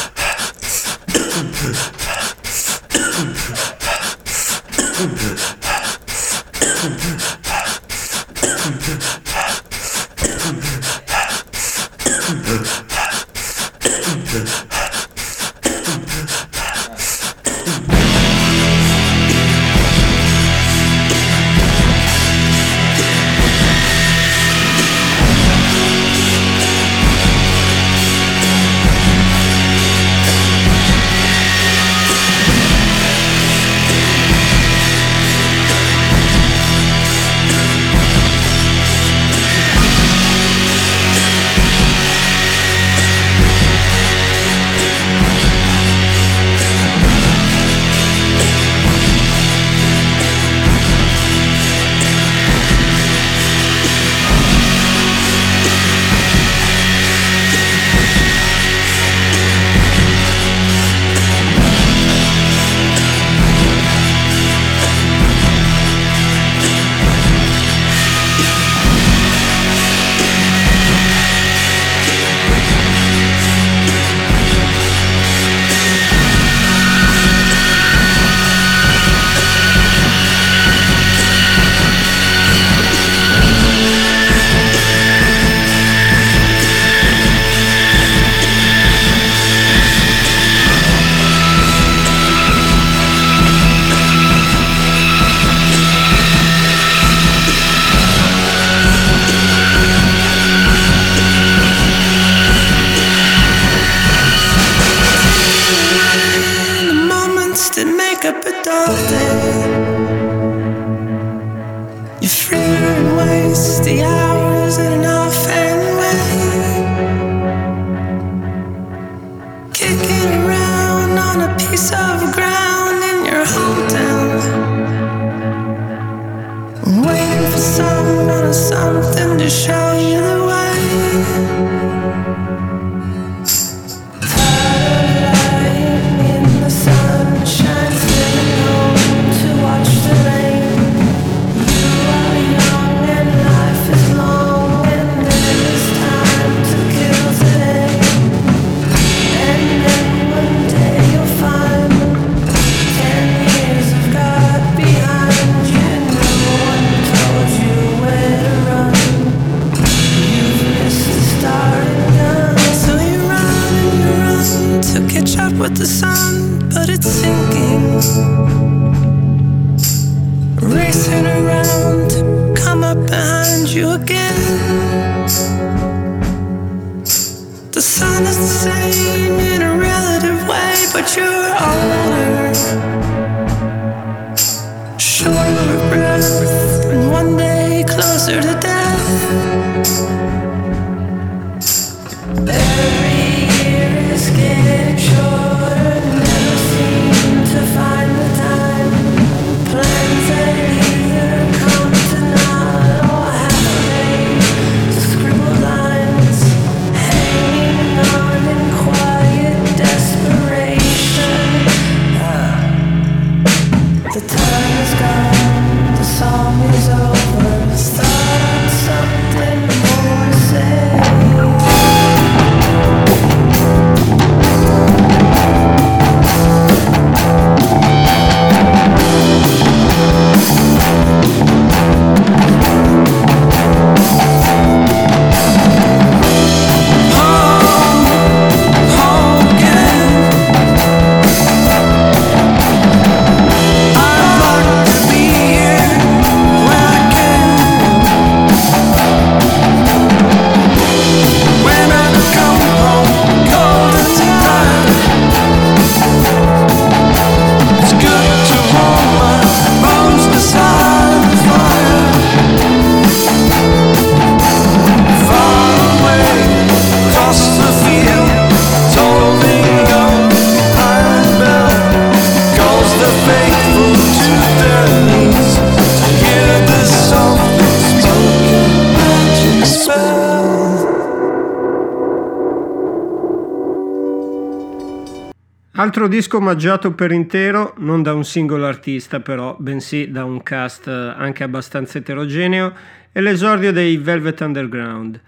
altro 286.01 286.17
disco 286.17 286.37
omaggiato 286.37 286.93
per 286.93 287.11
intero, 287.11 287.75
non 287.77 288.01
da 288.01 288.15
un 288.15 288.23
singolo 288.23 288.65
artista 288.65 289.19
però, 289.19 289.55
bensì 289.59 290.09
da 290.09 290.25
un 290.25 290.41
cast 290.41 290.87
eh, 290.87 290.91
anche 290.91 291.43
abbastanza 291.43 291.99
eterogeneo, 291.99 292.73
è 293.11 293.21
l'esordio 293.21 293.71
dei 293.71 293.97
Velvet 293.97 294.41
Underground. 294.41 295.21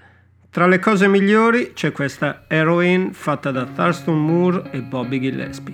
Tra 0.49 0.65
le 0.65 0.79
cose 0.79 1.07
migliori 1.07 1.73
c'è 1.75 1.91
questa 1.91 2.45
Heroine 2.47 3.09
fatta 3.13 3.51
da 3.51 3.65
Thurston 3.65 4.17
Moore 4.19 4.71
e 4.71 4.81
Bobby 4.81 5.19
Gillespie. 5.19 5.72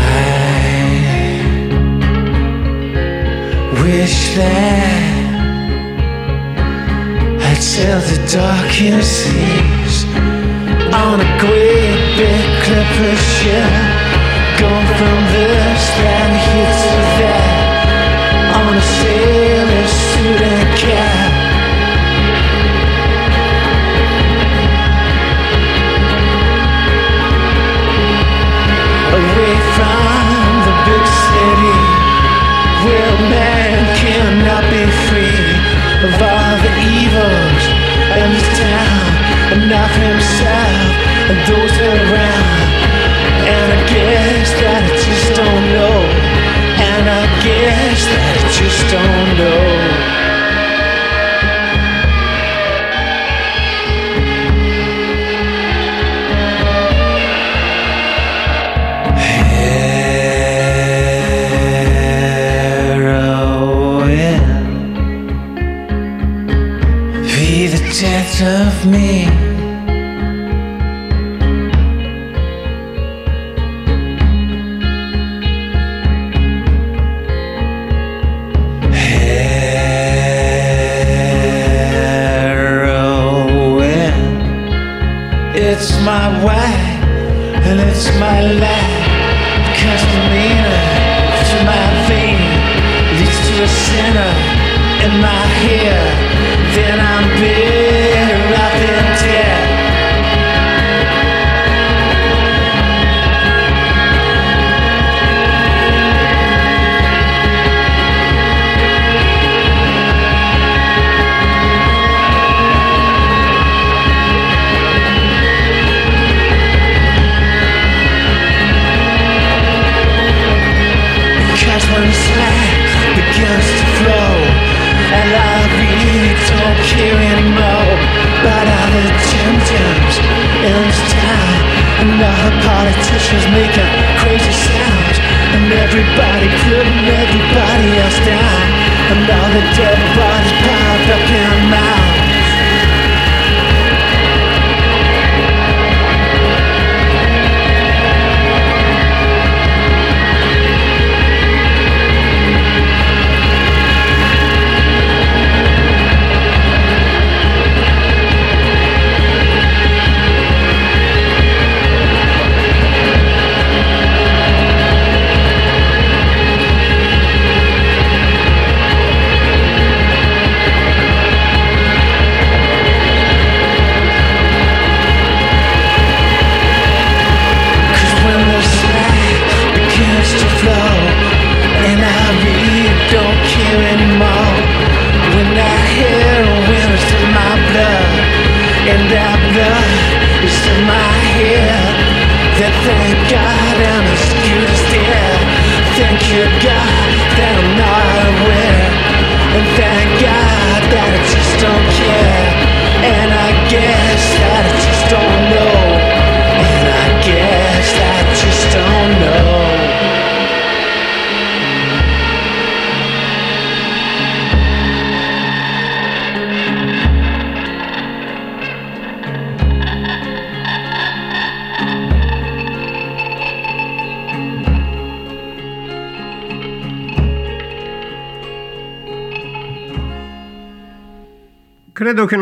wish 3.84 4.36
that 4.36 5.12
I'd 7.42 7.62
sail 7.62 8.00
the 8.00 8.18
darkened 8.32 9.04
seas 9.04 10.06
on 10.94 11.20
a 11.22 11.30
great 11.40 12.00
big 12.18 12.46
clipper 12.64 13.16
ship. 13.16 13.72
Going 14.60 14.90
from 14.98 15.20
this 15.34 15.84
land 15.98 16.34
here 16.46 16.74
to 16.82 16.92
that 17.22 17.61
on 18.72 18.78
a 18.78 18.82
sailor 18.82 19.88
suit 19.88 20.42
and 20.42 20.80
cap. 20.80 21.11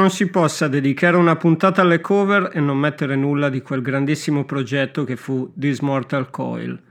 non 0.10 0.18
si 0.18 0.28
possa 0.28 0.68
dedicare 0.68 1.18
una 1.18 1.36
puntata 1.36 1.84
alle 1.84 2.02
cover 2.02 2.50
e 2.52 2.60
non 2.60 2.80
mettere 2.80 3.16
nulla 3.16 3.48
di 3.48 3.62
quel 3.62 3.84
grandissimo 3.84 4.44
progetto 4.44 5.04
che 5.04 5.16
fu 5.16 5.54
This 5.56 5.82
Mortal 5.82 6.32
Coil. 6.32 6.82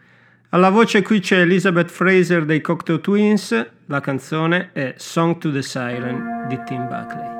Alla 0.50 0.70
voce 0.70 1.02
qui 1.02 1.18
c'è 1.18 1.40
Elizabeth 1.40 1.90
Fraser 1.90 2.44
dei 2.44 2.60
Cocteau 2.60 3.00
Twins, 3.00 3.70
la 3.86 4.00
canzone 4.00 4.70
è 4.72 4.94
Song 4.98 5.38
to 5.38 5.50
the 5.50 5.62
Siren 5.62 6.46
di 6.48 6.60
Tim 6.64 6.86
Buckley. 6.86 7.37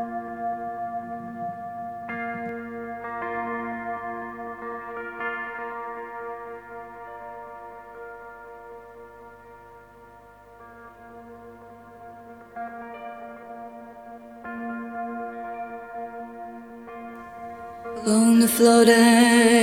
floating 18.56 19.58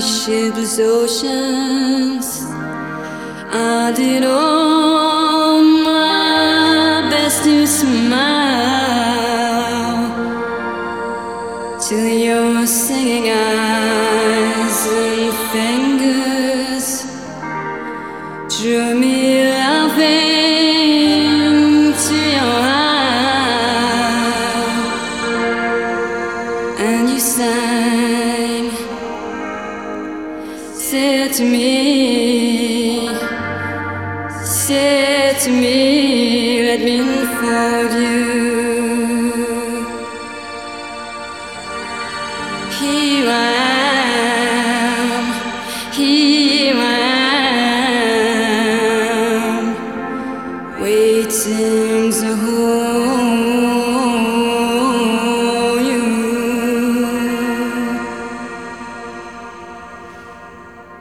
shipless 0.00 0.78
oceans. 0.78 2.42
I 3.50 3.92
did 3.96 4.24
all 4.24 5.62
my 5.62 7.08
best 7.10 7.44
to 7.44 7.66
smile. 7.66 8.07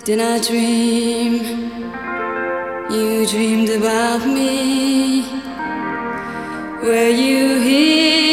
Did 0.07 0.21
I 0.21 0.39
dream 0.39 1.33
you 2.89 3.27
dreamed 3.27 3.69
about 3.71 4.25
me? 4.25 5.25
Were 6.81 7.09
you 7.09 7.59
here? 7.59 8.26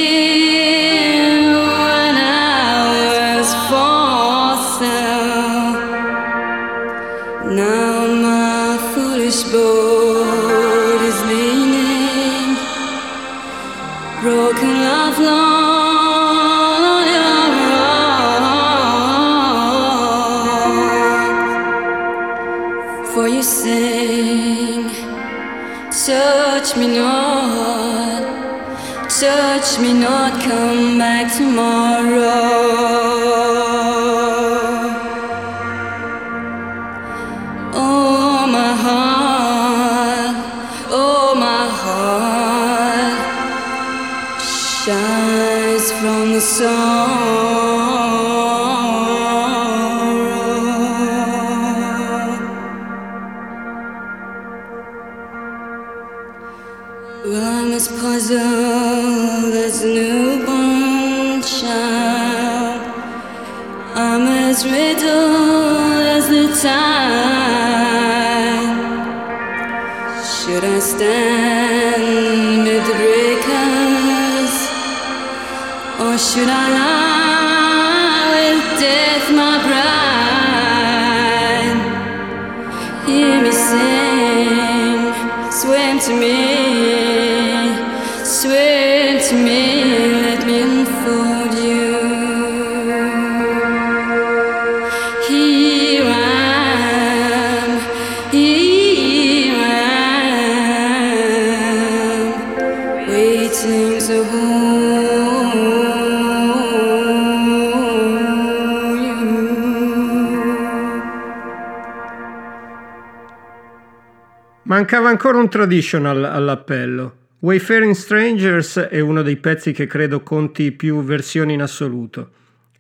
Mancava 114.75 115.09
ancora 115.09 115.39
un 115.39 115.49
traditional 115.49 116.25
all'appello. 116.25 117.15
Wayfaring 117.39 117.95
Strangers 117.95 118.79
è 118.79 118.99
uno 118.99 119.23
dei 119.23 119.37
pezzi 119.37 119.71
che 119.71 119.87
credo 119.87 120.25
conti 120.25 120.73
più 120.73 121.01
versioni 121.05 121.53
in 121.53 121.63
assoluto. 121.63 122.31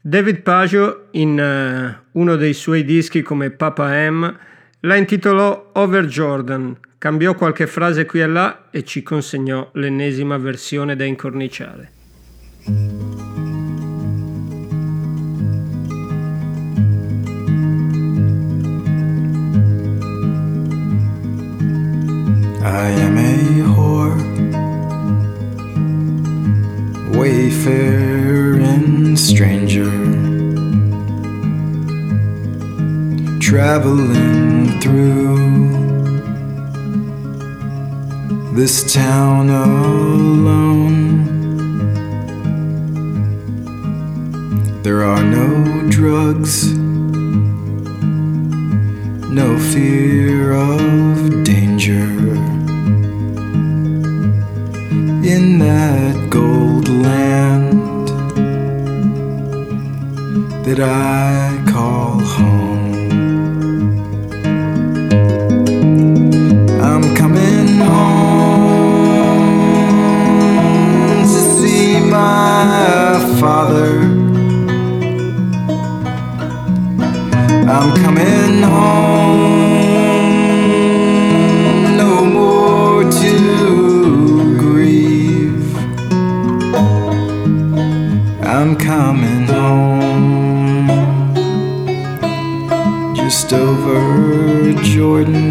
David 0.00 0.40
Pagio, 0.40 1.06
in 1.12 1.38
eh, 1.38 1.96
uno 2.10 2.34
dei 2.34 2.52
suoi 2.52 2.84
dischi 2.84 3.22
come 3.22 3.50
Papa 3.50 4.10
M, 4.10 4.38
la 4.80 4.96
intitolò 4.96 5.70
Over 5.74 6.06
Jordan, 6.06 6.76
cambiò 6.98 7.32
qualche 7.36 7.68
frase 7.68 8.06
qui 8.06 8.22
e 8.22 8.26
là 8.26 8.64
e 8.72 8.82
ci 8.82 9.04
consegnò 9.04 9.70
l'ennesima 9.74 10.36
versione 10.36 10.96
da 10.96 11.04
incorniciare. 11.04 11.92
I 22.64 22.88
am 22.88 23.18
a 23.18 23.36
whore, 23.74 24.16
wayfaring 27.14 29.16
stranger, 29.18 29.90
traveling 33.38 34.80
through 34.80 35.44
this 38.54 38.94
town 38.94 39.50
alone. 39.50 41.26
There 44.82 45.04
are 45.04 45.22
no 45.22 45.82
drugs, 45.90 46.72
no 49.28 49.58
fear 49.58 50.54
of 50.54 51.44
danger 51.44 52.33
in 55.34 55.58
that 55.58 56.30
gold 56.30 56.88
land 56.88 58.06
that 60.64 60.78
I 60.78 61.60
call 61.72 62.20
home. 62.36 62.94
I'm 66.90 67.04
coming 67.20 67.68
home 67.90 69.24
to 71.32 71.40
see 71.56 71.98
my 71.98 73.18
father. 73.40 73.90
I'm 77.74 77.90
coming 78.04 78.62
home, 78.74 79.53
Jordan. 95.04 95.43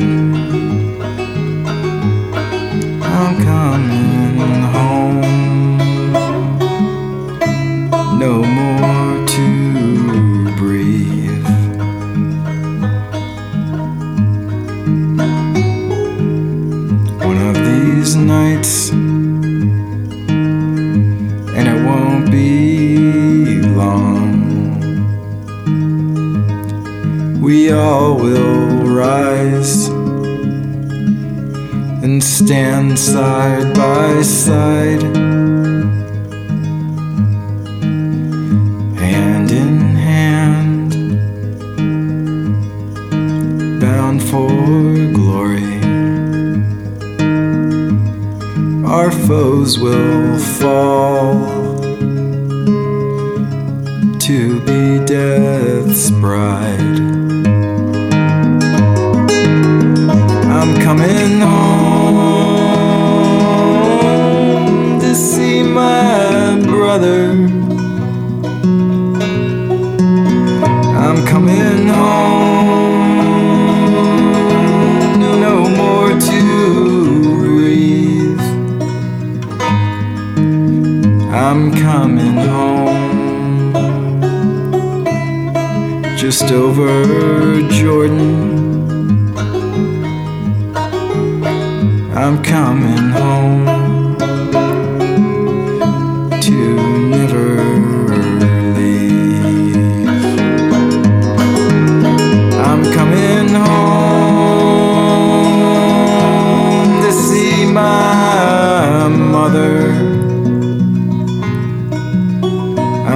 Side 32.97 33.73
by 33.75 34.21
side, 34.21 35.12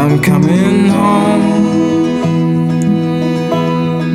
I'm 0.09 0.21
coming 0.21 0.87
home. 0.87 1.41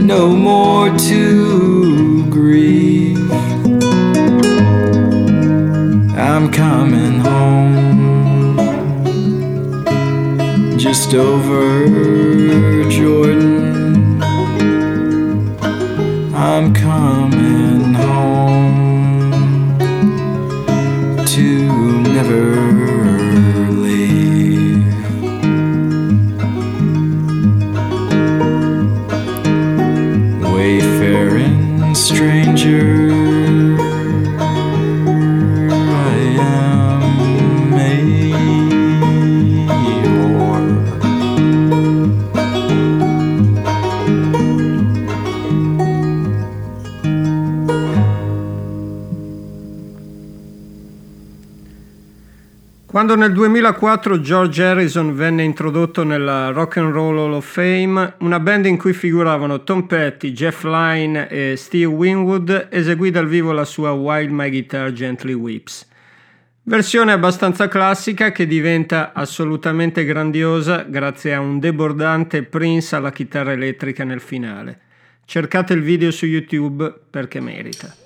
No 0.07 0.35
more 0.35 0.89
to 0.89 2.25
grieve. 2.31 3.31
I'm 6.17 6.51
coming 6.51 7.21
home. 7.21 8.57
Just 10.79 11.13
over 11.13 11.85
Jordan. 12.89 14.23
I'm 16.35 16.73
coming 16.73 17.42
Quando 53.03 53.21
nel 53.21 53.33
2004 53.33 54.21
George 54.21 54.63
Harrison 54.63 55.17
venne 55.17 55.43
introdotto 55.43 56.05
nella 56.05 56.51
Rock 56.51 56.77
and 56.77 56.93
Roll 56.93 57.19
Hall 57.19 57.33
of 57.33 57.45
Fame, 57.45 58.15
una 58.19 58.39
band 58.39 58.67
in 58.67 58.79
cui 58.79 58.93
figuravano 58.93 59.65
Tom 59.65 59.89
Petty, 59.89 60.31
Jeff 60.31 60.63
Lynne 60.63 61.29
e 61.29 61.57
Steve 61.57 61.87
Winwood 61.87 62.69
eseguì 62.71 63.11
dal 63.11 63.27
vivo 63.27 63.51
la 63.51 63.65
sua 63.65 63.91
While 63.91 64.31
My 64.31 64.49
Guitar 64.51 64.93
Gently 64.93 65.33
Weeps. 65.33 65.89
Versione 66.63 67.11
abbastanza 67.11 67.67
classica 67.67 68.31
che 68.31 68.47
diventa 68.47 69.13
assolutamente 69.13 70.05
grandiosa 70.05 70.85
grazie 70.89 71.35
a 71.35 71.41
un 71.41 71.59
debordante 71.59 72.45
Prince 72.45 72.95
alla 72.95 73.11
chitarra 73.11 73.51
elettrica 73.51 74.05
nel 74.05 74.21
finale. 74.21 74.79
Cercate 75.25 75.73
il 75.73 75.83
video 75.83 76.13
su 76.13 76.27
YouTube 76.27 76.95
perché 77.11 77.41
merita. 77.41 77.97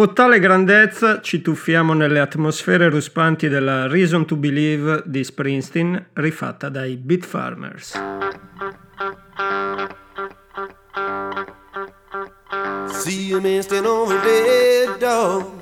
Dopo 0.00 0.14
tale 0.14 0.38
grandezza 0.38 1.20
ci 1.20 1.42
tuffiamo 1.42 1.92
nelle 1.92 2.20
atmosfere 2.20 2.88
ruspanti 2.88 3.48
della 3.48 3.86
Reason 3.86 4.24
to 4.24 4.34
Believe 4.34 5.02
di 5.04 5.22
Springsteen, 5.22 6.06
rifatta 6.14 6.70
dai 6.70 6.96
Beat 6.96 7.26
Farmers. 7.26 8.00
See 12.86 13.34
a 13.34 13.40
man 13.40 13.60
stand 13.60 13.84
over 13.84 14.16
a 14.16 14.22
dead 14.22 14.98
dog 15.00 15.60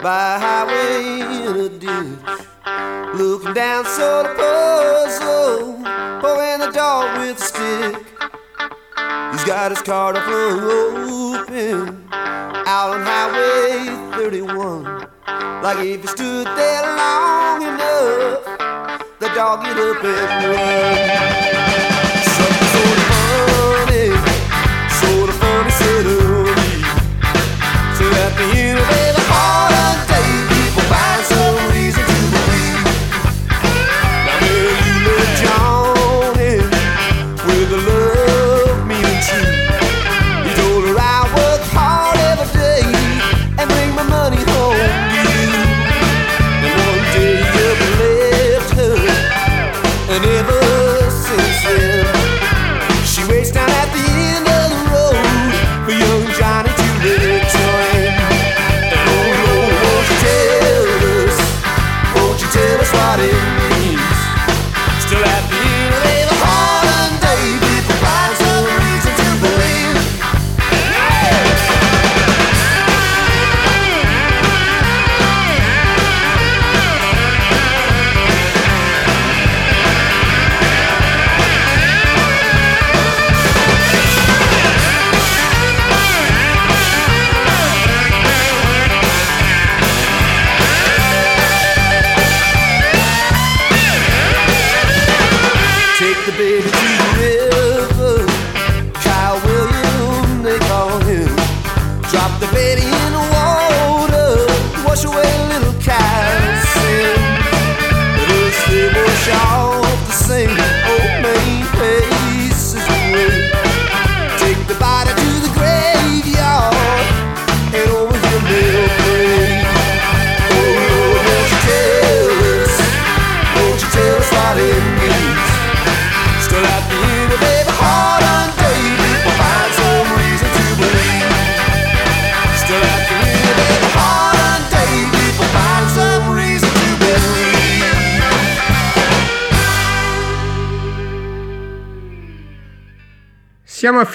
by 0.00 0.34
a 0.34 0.38
highway 0.38 1.20
in 1.44 1.60
a 1.60 1.68
ditch. 1.68 2.48
Looking 3.12 3.52
down, 3.52 3.84
sort 3.84 4.30
of 4.30 4.34
puzzled, 4.34 5.84
poking 6.22 6.60
the 6.60 6.70
dog 6.72 7.18
with 7.18 7.38
a 7.38 7.44
stick. 7.44 8.02
He's 9.32 9.44
got 9.44 9.72
his 9.72 9.82
car 9.82 10.14
door 10.14 10.22
flung 10.22 10.70
open 10.70 11.03
Like 15.64 15.78
if 15.78 16.02
you 16.02 16.08
stood 16.08 16.46
there 16.46 16.82
long 16.94 17.62
enough, 17.62 18.44
the 19.18 19.28
dog 19.34 19.64
get 19.64 19.78
up 19.78 20.04
and 20.04 20.44
run. 20.52 21.08
Something 22.36 22.68
sort 22.74 22.98
of 23.00 23.06
funny, 23.08 24.12
sort 25.00 25.28
of 25.30 25.36
funny, 25.40 25.72
sort 25.80 26.04
of 26.04 26.20
neat. 26.60 26.84
So 27.96 28.04
at 28.12 28.32
the 28.36 28.46
end 28.60 28.78
of 28.78 29.03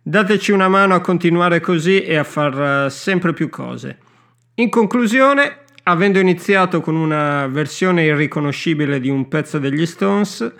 Dateci 0.00 0.50
una 0.50 0.68
mano 0.68 0.94
a 0.94 1.02
continuare 1.02 1.60
così 1.60 2.00
e 2.00 2.16
a 2.16 2.24
far 2.24 2.86
eh, 2.86 2.90
sempre 2.90 3.34
più 3.34 3.50
cose. 3.50 3.98
In 4.54 4.70
conclusione, 4.70 5.58
avendo 5.82 6.20
iniziato 6.20 6.80
con 6.80 6.96
una 6.96 7.48
versione 7.48 8.04
irriconoscibile 8.04 8.98
di 8.98 9.10
un 9.10 9.28
pezzo 9.28 9.58
degli 9.58 9.84
Stones, 9.84 10.50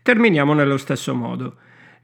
terminiamo 0.00 0.54
nello 0.54 0.78
stesso 0.78 1.14
modo. 1.14 1.56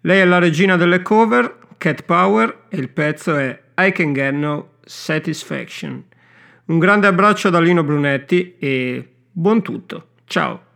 Lei 0.03 0.21
è 0.21 0.27
la 0.27 0.39
regina 0.39 0.77
delle 0.77 1.01
cover, 1.01 1.61
Cat 1.79 2.03
Power, 2.03 2.65
e 2.69 2.77
il 2.77 2.91
pezzo 2.91 3.35
è 3.35 3.59
I 3.81 3.93
Can 3.93 4.13
Get 4.13 4.33
No 4.33 4.71
Satisfaction. 4.85 6.05
Un 6.67 6.79
grande 6.79 7.07
abbraccio 7.07 7.49
da 7.49 7.61
Lino 7.61 7.85
Brunetti 7.85 8.57
e 8.59 9.09
buon 9.31 9.63
tutto. 9.63 10.09
Ciao! 10.25 10.68